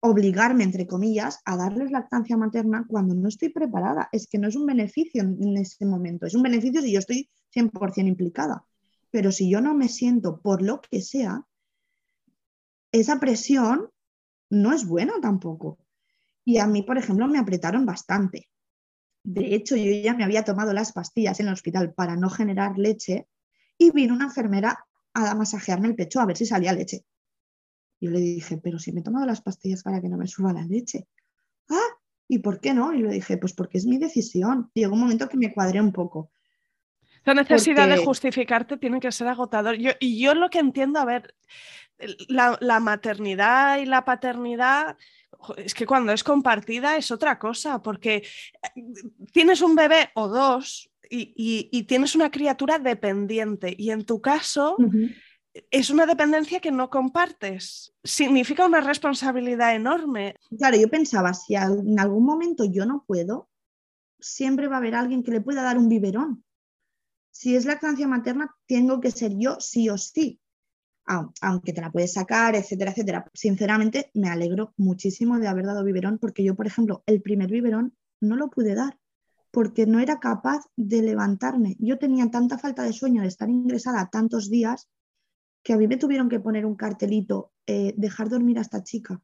[0.00, 4.08] obligarme, entre comillas, a darles lactancia materna cuando no estoy preparada.
[4.12, 7.30] Es que no es un beneficio en ese momento, es un beneficio si yo estoy
[7.54, 8.64] 100% implicada.
[9.10, 11.44] Pero si yo no me siento por lo que sea,
[12.92, 13.90] esa presión
[14.50, 15.78] no es buena tampoco.
[16.44, 18.48] Y a mí, por ejemplo, me apretaron bastante.
[19.22, 22.76] De hecho, yo ya me había tomado las pastillas en el hospital para no generar
[22.78, 23.28] leche
[23.78, 24.84] y vino una enfermera
[25.14, 27.04] a masajearme el pecho a ver si salía leche.
[28.00, 30.52] Yo le dije, pero si me he tomado las pastillas para que no me suba
[30.52, 31.06] la leche.
[31.68, 31.98] Ah,
[32.28, 32.94] ¿y por qué no?
[32.94, 34.70] Y le dije, pues porque es mi decisión.
[34.74, 36.32] Llegó un momento que me cuadré un poco.
[37.24, 39.76] La necesidad de justificarte tiene que ser agotador.
[39.78, 41.34] y yo lo que entiendo, a ver,
[42.28, 44.96] la, la, maternidad y la paternidad,
[45.56, 48.82] es que cuando es compartida es otra cosa, porque eh,
[49.32, 53.74] tienes un bebé o dos y, y, tienes una criatura dependiente.
[53.76, 54.76] Y en tu caso,
[55.70, 57.92] es una dependencia que no compartes.
[58.04, 60.36] Significa una responsabilidad enorme.
[60.56, 63.48] Claro, yo pensaba, si en algún momento yo no puedo,
[64.20, 66.44] siempre va a haber alguien que le pueda dar un biberón.
[67.32, 70.40] Si es lactancia materna, tengo que ser yo sí o sí,
[71.40, 73.30] aunque te la puedes sacar, etcétera, etcétera.
[73.34, 77.94] Sinceramente, me alegro muchísimo de haber dado biberón porque yo, por ejemplo, el primer biberón
[78.20, 78.98] no lo pude dar
[79.50, 81.76] porque no era capaz de levantarme.
[81.78, 84.88] Yo tenía tanta falta de sueño de estar ingresada tantos días
[85.62, 89.20] que a mí me tuvieron que poner un cartelito, eh, dejar dormir a esta chica.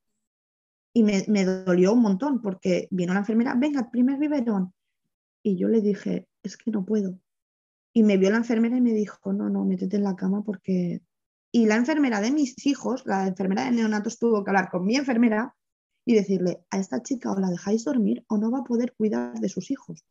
[0.93, 4.73] Y me, dolió un montón porque vino la enfermera, venga, primer biberón.
[5.43, 7.19] Y yo le dije, es que no puedo.
[7.93, 11.03] Y me vio la enfermera y me dijo, no, no, métete en la cama porque...
[11.57, 14.95] Y la enfermera de mis hijos, la enfermera de neonatos, tuvo que hablar con mi
[14.95, 15.57] enfermera
[16.05, 19.41] y decirle, a esta chica o la dejáis dormir o no va a poder cuidar
[19.41, 20.05] de sus hijos.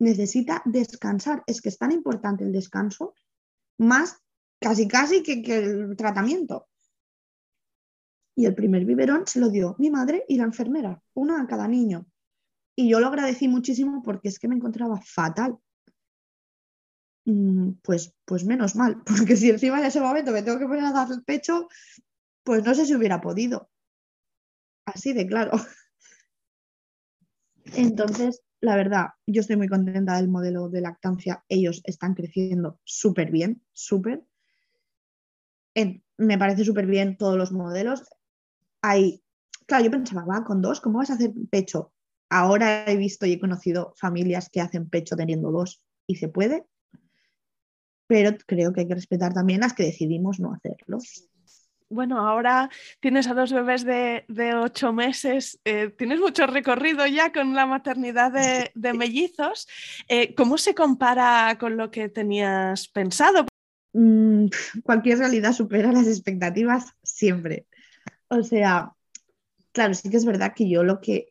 [0.00, 1.44] Necesita descansar.
[1.46, 3.14] Es que es tan importante el descanso,
[3.78, 4.20] más
[4.60, 6.66] casi casi que, el tratamiento.
[8.34, 11.68] Y el primer biberón se lo dio mi madre y la enfermera, una a cada
[11.68, 12.04] niño.
[12.74, 15.56] Y yo lo agradecí muchísimo porque es que me encontraba fatal.
[17.26, 20.84] Mm, pues, pues menos mal, porque si encima en ese momento me tengo que poner
[20.84, 21.68] a dar el pecho,
[22.44, 23.68] pues no sé si hubiera podido.
[24.86, 25.52] Así de claro.
[27.76, 31.44] Entonces, la verdad, yo estoy muy contenta del modelo de lactancia.
[31.48, 34.24] Ellos están creciendo súper bien, súper
[36.18, 38.04] me parece súper bien todos los modelos.
[38.82, 39.22] Hay,
[39.66, 41.92] claro, yo pensaba, va, con dos, ¿cómo vas a hacer pecho?
[42.30, 46.66] Ahora he visto y he conocido familias que hacen pecho teniendo dos y se puede,
[48.06, 50.98] pero creo que hay que respetar también las que decidimos no hacerlo.
[51.88, 54.24] Bueno, ahora tienes a dos bebés de,
[54.56, 59.68] ocho meses, eh, tienes mucho recorrido ya con la maternidad de, mellizos.
[60.08, 63.46] Eh, ¿Cómo se compara con lo que tenías pensado?
[63.92, 64.46] Mm,
[64.82, 67.66] cualquier realidad supera las expectativas siempre.
[68.28, 68.92] O sea,
[69.70, 71.28] claro, sí que es verdad que yo lo que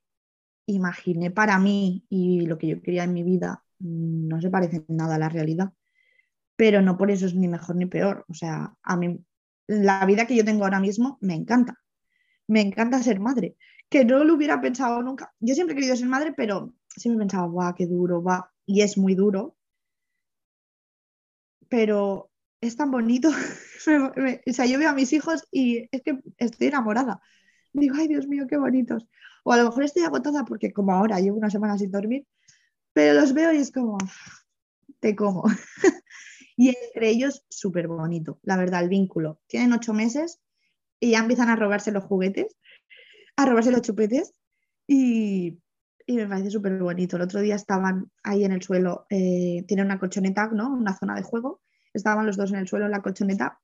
[0.68, 4.86] imaginé para mí y lo que yo quería en mi vida mm, no se parece
[4.88, 5.74] nada a la realidad,
[6.56, 8.26] pero no por eso es ni mejor ni peor.
[8.30, 9.20] O sea, a mí
[9.68, 11.82] la vida que yo tengo ahora mismo me encanta.
[12.48, 13.56] Me encanta ser madre,
[13.90, 15.34] que no lo hubiera pensado nunca.
[15.40, 18.98] Yo siempre he querido ser madre, pero siempre pensaba, guau, qué duro, va, y es
[18.98, 19.56] muy duro.
[21.70, 22.30] Pero
[22.62, 23.30] es tan bonito.
[24.48, 27.22] o sea, yo veo a mis hijos y es que estoy enamorada.
[27.74, 29.08] Digo, ay Dios mío, qué bonitos.
[29.44, 32.26] O a lo mejor estoy agotada porque como ahora llevo una semana sin dormir,
[32.94, 33.98] pero los veo y es como,
[35.00, 35.44] te como.
[36.58, 39.40] y entre ellos, súper bonito, la verdad, el vínculo.
[39.48, 40.40] Tienen ocho meses
[41.00, 42.56] y ya empiezan a robarse los juguetes,
[43.36, 44.34] a robarse los chupetes
[44.88, 45.60] y,
[46.08, 47.18] me parece súper bonito.
[47.18, 50.72] El otro día estaban ahí en el suelo, eh, tienen una colchoneta, ¿no?
[50.72, 51.62] Una zona de juego
[51.94, 53.60] estaban los dos en el suelo en la colchoneta,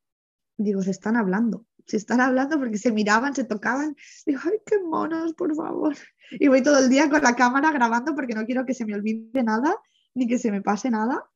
[0.58, 4.80] digo, se están hablando, se están hablando porque se miraban, se tocaban, digo, ay, qué
[4.80, 5.96] monos, por favor.
[6.32, 8.96] Y voy todo el día con la cámara grabando porque no quiero que se me
[8.96, 9.76] olvide nada
[10.14, 11.30] ni que se me pase nada.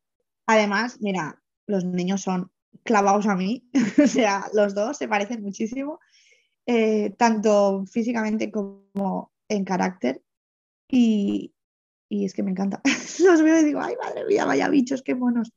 [0.45, 2.51] Además, mira, los niños son
[2.84, 3.70] clavados a mí,
[4.03, 5.99] o sea, los dos se parecen muchísimo,
[6.66, 10.24] eh, tanto físicamente como en carácter.
[10.88, 11.53] Y,
[12.09, 12.82] y es que me encanta.
[13.24, 15.51] Los veo y digo, ay, madre mía, vaya bichos, qué monos.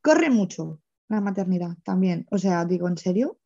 [0.00, 2.26] Corre mucho la maternidad también.
[2.30, 3.38] O sea, digo, ¿en serio?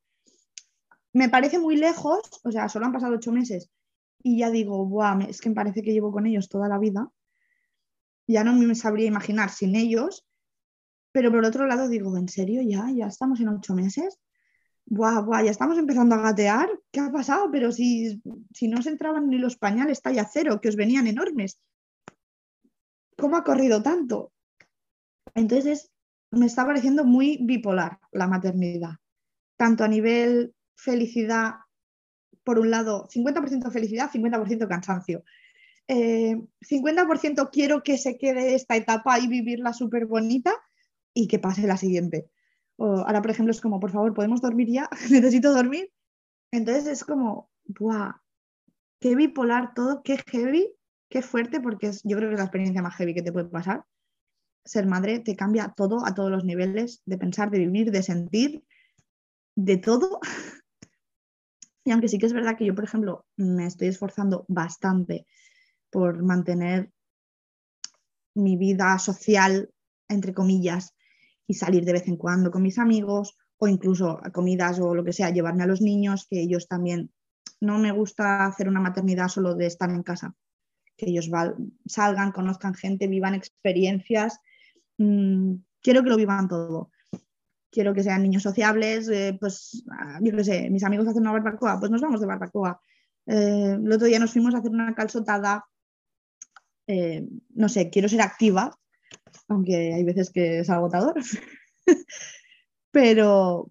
[1.14, 3.70] Me parece muy lejos, o sea, solo han pasado ocho meses
[4.22, 7.10] y ya digo, Buah, es que me parece que llevo con ellos toda la vida.
[8.26, 10.26] Ya no me sabría imaginar sin ellos,
[11.12, 12.90] pero por otro lado digo, ¿en serio ya?
[12.90, 14.18] ¿Ya estamos en ocho meses?
[14.86, 16.68] Buah, buah, ya estamos empezando a gatear.
[16.90, 17.50] ¿Qué ha pasado?
[17.52, 18.20] Pero si,
[18.52, 21.60] si no se entraban ni los pañales talla cero, que os venían enormes.
[23.16, 24.32] ¿Cómo ha corrido tanto?
[25.34, 25.90] Entonces
[26.30, 28.96] me está pareciendo muy bipolar la maternidad,
[29.56, 31.56] tanto a nivel felicidad,
[32.42, 35.24] por un lado, 50% felicidad, 50% cansancio.
[35.88, 40.52] 50% eh, quiero que se quede esta etapa y vivirla súper bonita
[41.14, 42.30] y que pase la siguiente.
[42.78, 44.90] ahora, por ejemplo, es como, por favor, ¿podemos dormir ya?
[45.10, 45.90] Necesito dormir.
[46.50, 48.14] Entonces es como, ¡buah!
[49.00, 50.72] Qué bipolar todo, qué heavy,
[51.08, 53.48] qué fuerte, porque es, yo creo que es la experiencia más heavy que te puede
[53.48, 53.84] pasar
[54.64, 58.64] ser madre te cambia todo a todos los niveles, de pensar, de vivir, de sentir,
[59.56, 60.20] de todo.
[61.84, 65.26] Y aunque sí que es verdad que yo, por ejemplo, me estoy esforzando bastante
[65.90, 66.92] por mantener
[68.36, 69.68] mi vida social,
[70.08, 70.94] entre comillas,
[71.52, 75.04] y salir de vez en cuando con mis amigos o incluso a comidas o lo
[75.04, 77.10] que sea, llevarme a los niños, que ellos también,
[77.60, 80.34] no me gusta hacer una maternidad solo de estar en casa,
[80.96, 81.30] que ellos
[81.86, 84.40] salgan, conozcan gente, vivan experiencias
[84.98, 86.90] Mm, quiero que lo vivan todo.
[87.70, 91.32] Quiero que sean niños sociables, eh, pues ah, yo qué sé, mis amigos hacen una
[91.32, 92.80] barbacoa, pues nos vamos de barbacoa.
[93.26, 95.64] Eh, el otro día nos fuimos a hacer una calzotada,
[96.86, 98.78] eh, no sé, quiero ser activa,
[99.48, 101.14] aunque hay veces que es agotador,
[102.90, 103.68] pero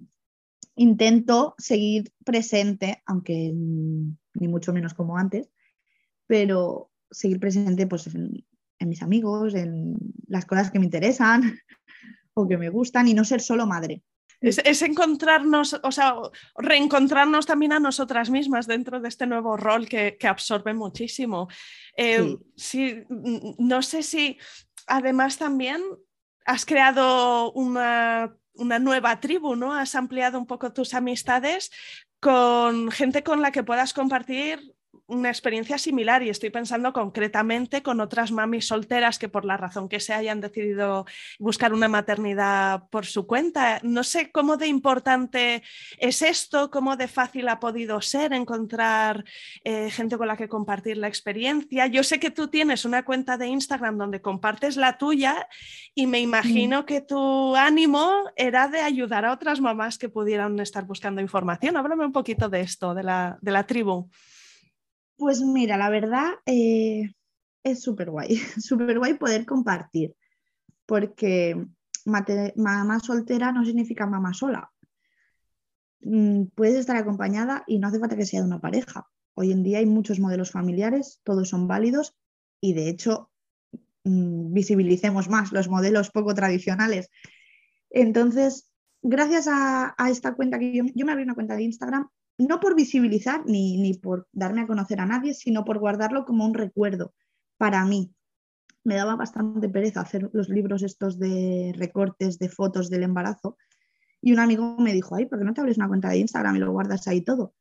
[0.76, 5.50] intento seguir presente, aunque ni mucho menos como antes,
[6.28, 9.96] pero seguir presente pues, en mis amigos, en
[10.28, 11.42] las cosas que me interesan
[12.34, 14.04] o que me gustan y no ser solo madre.
[14.42, 16.16] Es, encontrarnos, o sea,
[16.58, 21.48] reencontrarnos también a nosotras mismas dentro de este nuevo rol que, absorbe muchísimo.
[21.96, 22.38] Eh,
[23.60, 24.40] no sé si
[24.88, 25.82] además también
[26.46, 29.74] has creado una, una, nueva tribu, ¿no?
[29.74, 31.72] Has ampliado un poco tus amistades
[32.20, 34.76] con gente con la que puedas compartir
[35.12, 39.90] una experiencia similar y estoy pensando concretamente con otras mamis solteras que por la razón
[39.90, 41.06] que se hayan decidido
[41.38, 43.80] buscar una maternidad por su cuenta.
[43.84, 45.64] No sé cómo de importante
[45.98, 49.26] es esto, cómo de fácil ha podido ser encontrar
[49.66, 51.88] eh, gente con la que compartir la experiencia.
[51.88, 55.48] Yo sé que tú tienes una cuenta de Instagram donde compartes la tuya
[55.94, 60.86] y me imagino que tu ánimo era de ayudar a otras mamás que pudieran estar
[60.86, 61.76] buscando información.
[61.76, 64.10] Háblame un poquito de esto, de la, de la tribu.
[65.22, 67.14] Pues mira, la verdad eh,
[67.64, 70.16] es súper guay, súper guay poder compartir,
[70.88, 71.64] porque
[72.06, 74.72] mamá soltera no significa mamá sola.
[76.00, 79.06] Mm, puedes estar acompañada y no hace falta que sea de una pareja.
[79.36, 82.16] Hoy en día hay muchos modelos familiares, todos son válidos
[82.60, 83.30] y de hecho
[84.06, 87.12] mm, visibilicemos más los modelos poco tradicionales.
[87.92, 88.72] Entonces,
[89.04, 92.10] gracias a, esta cuenta que yo, yo me abrí una cuenta de Instagram
[92.48, 96.54] no por visibilizar ni, por darme a conocer a nadie, sino por guardarlo como un
[96.54, 97.14] recuerdo
[97.58, 98.14] para mí.
[98.84, 103.58] Me daba bastante pereza hacer los libros estos de recortes de fotos del embarazo
[104.22, 106.56] y un amigo me dijo, ay, ¿por qué no te abres una cuenta de Instagram
[106.56, 107.54] y lo guardas ahí todo?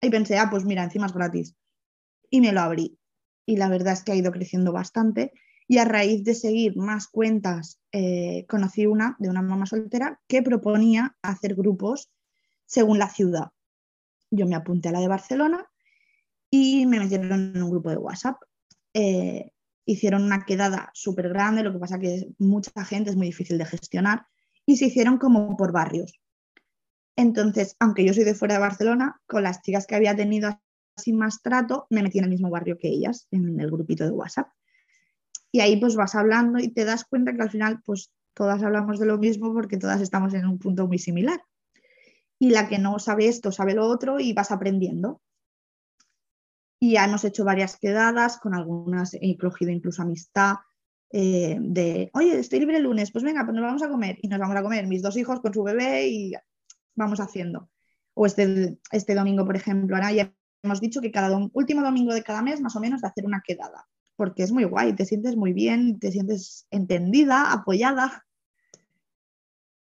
[0.00, 1.56] Y pensé, ah, pues mira, encima es gratis.
[2.30, 2.98] Y me lo abrí.
[3.46, 5.32] Y la verdad es que ha ido creciendo bastante.
[5.66, 10.42] Y a raíz de seguir más cuentas, eh, conocí una de una mamá soltera que
[10.42, 12.10] proponía hacer grupos
[12.66, 13.50] según la ciudad
[14.30, 15.66] yo me apunté a la de Barcelona
[16.50, 18.36] y me metieron en un grupo de WhatsApp.
[18.94, 19.52] Eh,
[19.84, 23.64] hicieron una quedada súper grande, lo que pasa que mucha gente es muy difícil de
[23.64, 24.26] gestionar
[24.66, 26.20] y se hicieron como por barrios.
[27.16, 30.50] Entonces, aunque yo soy de fuera de Barcelona, con las chicas que había tenido
[30.96, 34.10] así más trato, me metí en el mismo barrio que ellas, en el grupito de
[34.10, 34.48] WhatsApp.
[35.50, 39.00] Y ahí pues vas hablando y te das cuenta que al final pues todas hablamos
[39.00, 41.40] de lo mismo porque todas estamos en un punto muy similar
[42.38, 45.20] y la que no sabe esto sabe lo otro y vas aprendiendo.
[46.80, 50.56] Y ya hemos hecho varias quedadas, con algunas he cogido incluso amistad
[51.10, 54.18] eh, de, oye, estoy libre el lunes, pues venga, pues nos vamos a comer.
[54.22, 56.32] Y nos vamos a comer mis dos hijos con su bebé y
[56.94, 57.70] vamos haciendo.
[58.14, 60.32] O este, este domingo, por ejemplo, ahora ya
[60.62, 63.42] hemos dicho que cada último domingo de cada mes más o menos de hacer una
[63.44, 63.88] quedada.
[64.16, 68.26] porque es muy guay, te sientes muy bien, te sientes entendida, apoyada.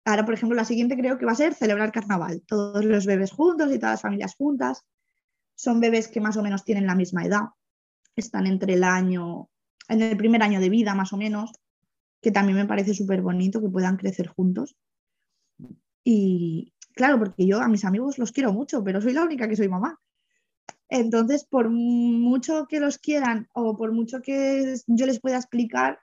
[0.10, 3.32] Ahora, por ejemplo, la siguiente creo que va a ser celebrar carnaval, todos los bebés
[3.32, 4.84] juntos y todas las familias juntas.
[5.54, 7.50] Son bebés que más o menos tienen la misma edad,
[8.16, 9.50] están entre el año,
[9.88, 11.52] en el primer año de vida más o menos,
[12.24, 14.76] que también me parece súper bonito que puedan crecer juntos.
[16.04, 19.58] Y claro, porque yo a mis amigos los quiero mucho, pero soy la única que
[19.58, 20.00] soy mamá.
[20.90, 26.00] Entonces, por mucho que los quieran o por mucho que yo les pueda explicar,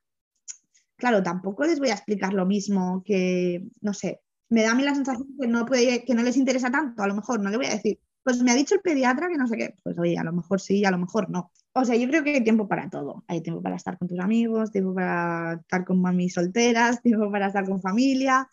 [0.97, 4.82] claro, tampoco les voy a explicar lo mismo que, no sé, me da a mí
[4.82, 7.66] la sensación que no, que no les interesa tanto, a lo mejor no le voy
[7.66, 10.24] a decir, pues me ha dicho el pediatra que no sé qué, pues oye, a
[10.24, 11.52] lo mejor sí, a lo mejor no.
[11.74, 13.24] O sea, yo creo que hay tiempo para todo.
[13.28, 17.47] Hay tiempo para estar con tus amigos, tiempo para estar con mami solteras, tiempo para
[17.48, 18.48] estar con familia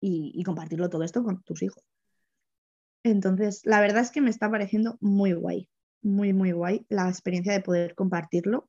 [0.00, 1.82] y, y compartirlo todo esto con tus hijos.
[3.02, 5.68] Entonces, la verdad es que me está pareciendo muy guay,
[6.02, 8.68] muy, muy guay la experiencia de poder compartirlo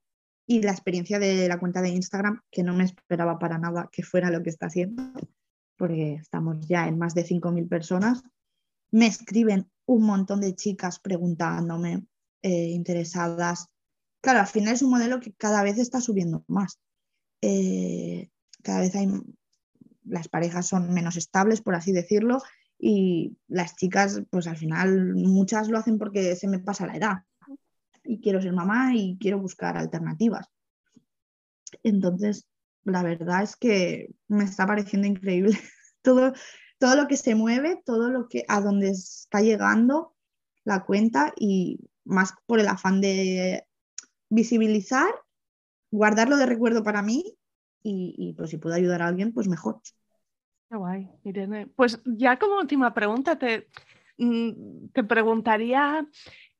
[0.49, 4.01] y la experiencia de la cuenta de Instagram, que no me esperaba para nada que
[4.01, 5.03] fuera lo que está haciendo,
[5.77, 8.23] porque estamos ya en más de 5.000 personas.
[8.89, 12.07] Me escriben un montón de chicas preguntándome,
[12.41, 13.67] eh, interesadas.
[14.21, 16.79] Claro, al final es un modelo que cada vez está subiendo más.
[17.43, 18.31] Eh,
[18.63, 19.07] cada vez hay,
[20.03, 22.41] las parejas son menos estables, por así decirlo,
[22.79, 27.17] y las chicas, pues al final muchas lo hacen porque se me pasa la edad
[28.03, 30.47] y quiero ser mamá y quiero buscar alternativas.
[31.83, 32.47] Entonces,
[32.83, 35.57] la verdad es que me está pareciendo increíble
[36.01, 36.33] todo,
[36.79, 40.15] todo lo que se mueve, todo lo que a donde está llegando
[40.63, 43.65] la cuenta y más por el afán de
[44.29, 45.11] visibilizar,
[45.91, 47.35] guardarlo de recuerdo para mí
[47.81, 49.81] y, pues si puedo ayudar a alguien, pues mejor.
[50.69, 51.67] Qué guay, Irene.
[51.67, 53.67] Pues ya como última pregunta te,
[54.17, 56.07] mm, te preguntaría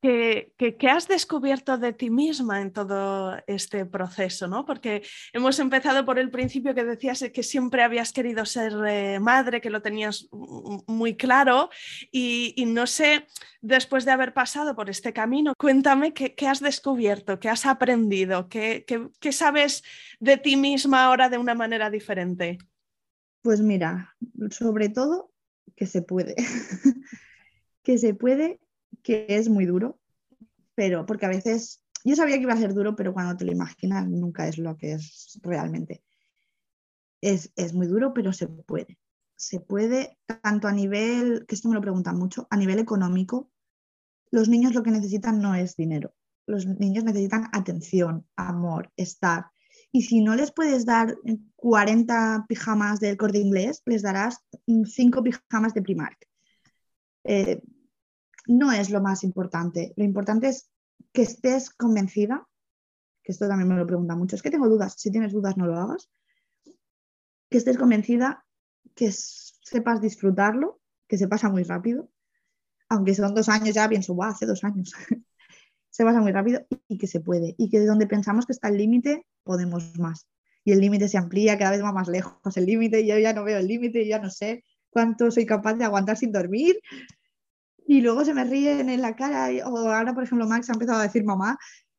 [0.01, 0.53] ¿Qué,
[0.89, 4.47] has descubierto de ti misma en todo este proceso?
[4.47, 4.65] ¿no?
[4.65, 5.03] Porque
[5.33, 9.69] hemos empezado por el principio que decías que siempre habías querido ser eh, madre, que
[9.69, 11.69] lo tenías muy claro
[12.13, 13.27] y, no sé,
[13.59, 18.85] después de haber pasado por este camino, cuéntame qué, has descubierto, qué has aprendido, qué,
[19.19, 19.83] qué sabes
[20.21, 22.57] de ti misma ahora de una manera diferente.
[23.41, 24.15] Pues mira,
[24.51, 25.31] sobre todo
[25.75, 26.35] que se puede,
[27.83, 28.59] que se puede,
[29.03, 29.99] que es muy duro,
[30.75, 33.51] pero porque a veces yo sabía que iba a ser duro, pero cuando te lo
[33.51, 36.03] imaginas nunca es lo que es realmente.
[37.21, 38.97] Es, es muy duro, pero se puede.
[39.35, 43.51] Se puede, tanto a nivel, que esto me lo preguntan mucho, a nivel económico,
[44.31, 46.13] los niños lo que necesitan no es dinero,
[46.45, 49.47] los niños necesitan atención, amor, estar.
[49.91, 51.17] Y si no les puedes dar
[51.55, 56.27] 40 pijamas del corte inglés, les darás 5 pijamas de Primark.
[57.23, 57.61] Eh,
[58.49, 59.93] no es lo más importante.
[59.95, 60.69] Lo importante es
[61.13, 62.47] que estés convencida,
[63.23, 65.67] que esto también me lo pregunta mucho, es que tengo dudas, si tienes dudas no
[65.67, 66.09] lo hagas,
[67.49, 68.45] que estés convencida,
[68.95, 72.09] que sepas disfrutarlo, que se pasa muy rápido,
[72.89, 74.93] aunque son dos años ya, pienso, wow, hace dos años,
[75.91, 78.69] se pasa muy rápido y que se puede, y que de donde pensamos que está
[78.69, 80.27] el límite, podemos más.
[80.65, 83.43] Y el límite se amplía, cada vez va más lejos el límite, yo ya no
[83.43, 86.79] veo el límite, ya no sé cuánto soy capaz de aguantar sin dormir.
[87.89, 90.99] Y luego se me ríen en la cara, o ahora, por ejemplo, Max ha empezado
[90.99, 91.57] a decir mamá,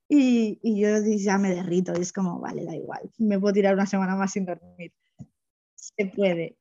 [0.09, 0.89] y, y, yo
[1.19, 4.31] ya me derrito, y es como, vale, da igual, me puedo tirar una semana más
[4.31, 4.93] sin dormir.
[5.75, 6.57] Se puede.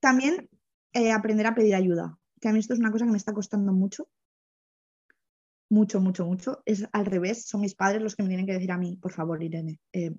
[0.00, 0.50] También
[0.92, 3.32] eh, aprender a pedir ayuda, que a mí esto es una cosa que me está
[3.32, 4.08] costando mucho,
[5.70, 6.62] mucho, mucho, mucho.
[6.64, 9.12] Es al revés, son mis padres los que me tienen que decir a mí, por
[9.12, 10.10] favor, Irene, eh,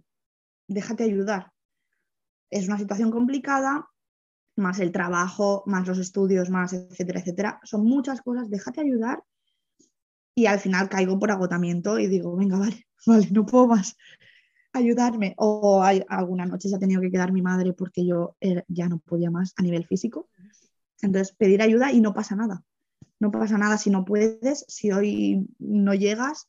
[0.69, 1.51] déjate ayudar.
[2.49, 3.89] Es una situación complicada,
[4.57, 7.59] más el trabajo, más los estudios, más etcétera, etcétera.
[7.63, 9.23] Son muchas cosas, déjate ayudar.
[10.35, 13.95] Y al final caigo por agotamiento y digo, venga, vale, vale, no puedo más
[14.73, 15.33] ayudarme.
[15.37, 18.35] O hay, alguna noche se ha tenido que quedar mi madre porque yo
[18.67, 20.29] ya no podía más a nivel físico.
[21.01, 22.63] Entonces, pedir ayuda y no pasa nada.
[23.19, 26.47] No pasa nada si no puedes, si hoy no llegas,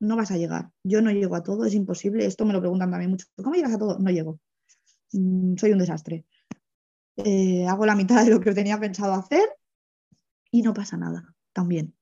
[0.00, 0.70] no vas a llegar.
[0.82, 2.26] Yo no llego a todo, es imposible.
[2.26, 3.26] Esto me lo preguntan también mucho.
[3.36, 3.98] ¿Cómo llegas a todo?
[3.98, 4.40] No llego.
[5.12, 6.24] Mm, soy un desastre.
[7.16, 9.48] Eh, hago la mitad de lo que tenía pensado hacer
[10.50, 11.94] y no pasa nada también.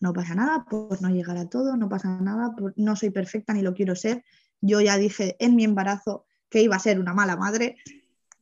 [0.00, 3.52] No pasa nada por no llegar a todo, no pasa nada, por, no soy perfecta
[3.52, 4.24] ni lo quiero ser.
[4.60, 7.76] Yo ya dije en mi embarazo que iba a ser una mala madre,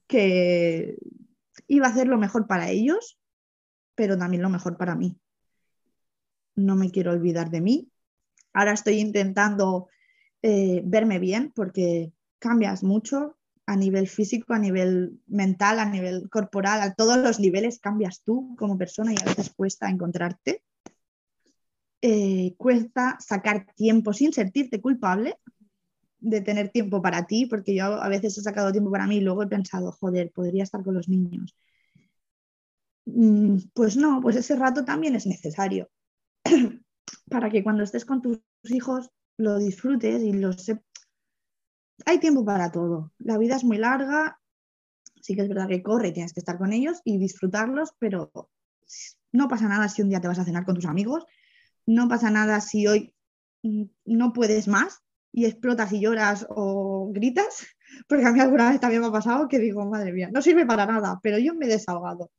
[0.07, 0.98] que
[1.66, 3.19] iba a hacer lo mejor para ellos,
[3.94, 5.19] pero también lo mejor para mí.
[6.55, 7.90] No me quiero olvidar de mí.
[8.53, 9.89] Ahora estoy intentando
[10.43, 13.35] eh, verme bien porque cambias mucho
[13.66, 18.55] a nivel físico, a nivel mental, a nivel corporal, a todos los niveles cambias tú
[18.56, 20.62] como persona y a veces cuesta encontrarte.
[22.01, 25.36] Eh, cuesta sacar tiempo sin sentirte culpable,
[26.18, 29.20] de tener tiempo para ti, porque yo a veces he sacado tiempo para mí y
[29.20, 31.56] luego he pensado, joder, podría estar con los niños.
[33.06, 35.88] Mm, pues no, pues ese rato también es necesario
[37.30, 40.52] para que cuando estés con tus hijos lo disfrutes y lo
[42.05, 43.12] Hay tiempo para todo.
[43.18, 44.39] La vida es muy larga,
[45.20, 48.31] sí que es verdad que corre tienes que estar con ellos y disfrutarlos, pero
[49.32, 51.24] no pasa nada si un día te vas a cenar con tus amigos,
[51.86, 53.14] no pasa nada si hoy
[53.62, 55.02] mm, no puedes más
[55.32, 57.66] y explotas y lloras o gritas,
[58.09, 60.66] porque a mí alguna vez también me ha pasado que digo, madre mía, no sirve
[60.66, 62.31] para nada, pero yo me he desahogado.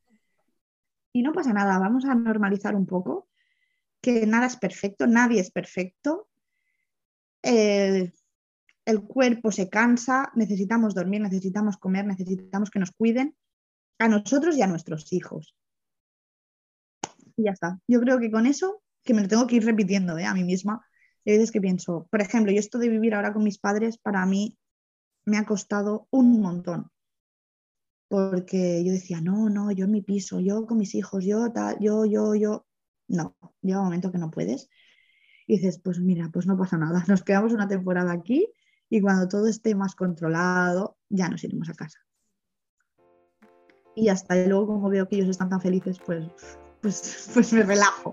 [1.12, 3.28] Y no pasa nada, vamos a normalizar un poco
[4.00, 6.28] que nada es perfecto, nadie es perfecto.
[8.88, 13.36] El cuerpo se cansa, necesitamos dormir, necesitamos comer, necesitamos que nos cuiden
[13.98, 15.54] a nosotros y a nuestros hijos.
[17.36, 17.78] Y ya está.
[17.86, 20.24] Yo creo que con eso, que me lo tengo que ir repitiendo ¿eh?
[20.24, 20.86] a mí misma,
[21.26, 24.24] hay veces que pienso, por ejemplo, yo esto de vivir ahora con mis padres, para
[24.24, 24.56] mí
[25.26, 26.90] me ha costado un montón.
[28.08, 31.76] Porque yo decía, no, no, yo en mi piso, yo con mis hijos, yo tal,
[31.78, 32.66] yo, yo, yo.
[33.06, 34.70] No, llega un momento que no puedes.
[35.46, 38.50] Y dices, pues mira, pues no pasa nada, nos quedamos una temporada aquí
[38.90, 41.98] y cuando todo esté más controlado, ya nos iremos a casa.
[43.94, 46.24] Y hasta luego, como veo que ellos están tan felices, pues,
[46.80, 48.12] pues, pues me relajo.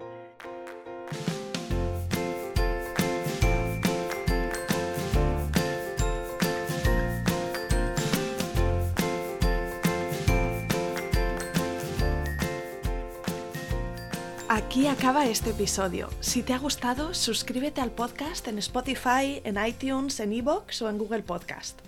[14.75, 16.09] Aquí acaba este episodio.
[16.19, 20.97] Si te ha gustado, suscríbete al podcast en Spotify, en iTunes, en Evox o en
[20.97, 21.79] Google Podcast.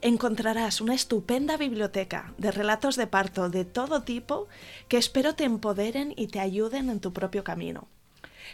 [0.00, 4.48] Encontrarás una estupenda biblioteca de relatos de parto de todo tipo
[4.88, 7.86] que espero te empoderen y te ayuden en tu propio camino.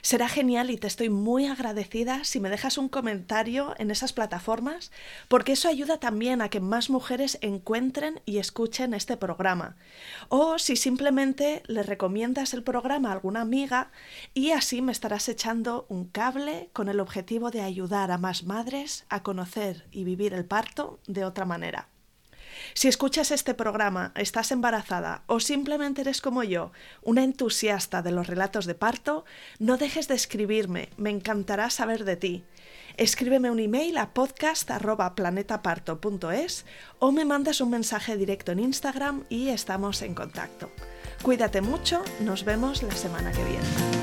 [0.02, 4.90] Será genial y te estoy muy agradecida si me dejas un comentario en esas plataformas,
[5.28, 9.76] porque eso ayuda también a que más mujeres encuentren y escuchen este programa.
[10.28, 13.90] O si simplemente le recomiendas el programa a alguna amiga
[14.34, 19.04] y así me estarás echando un cable con el objetivo de ayudar a más madres
[19.08, 21.88] a conocer y vivir el parto de otra manera.
[22.74, 26.72] Si escuchas este programa, estás embarazada o simplemente eres como yo,
[27.02, 29.24] una entusiasta de los relatos de parto,
[29.58, 32.44] no dejes de escribirme, me encantará saber de ti.
[32.96, 36.66] Escríbeme un email a podcast.planetaparto.es
[36.98, 40.70] o me mandas un mensaje directo en Instagram y estamos en contacto.
[41.22, 43.99] Cuídate mucho, nos vemos la semana que viene.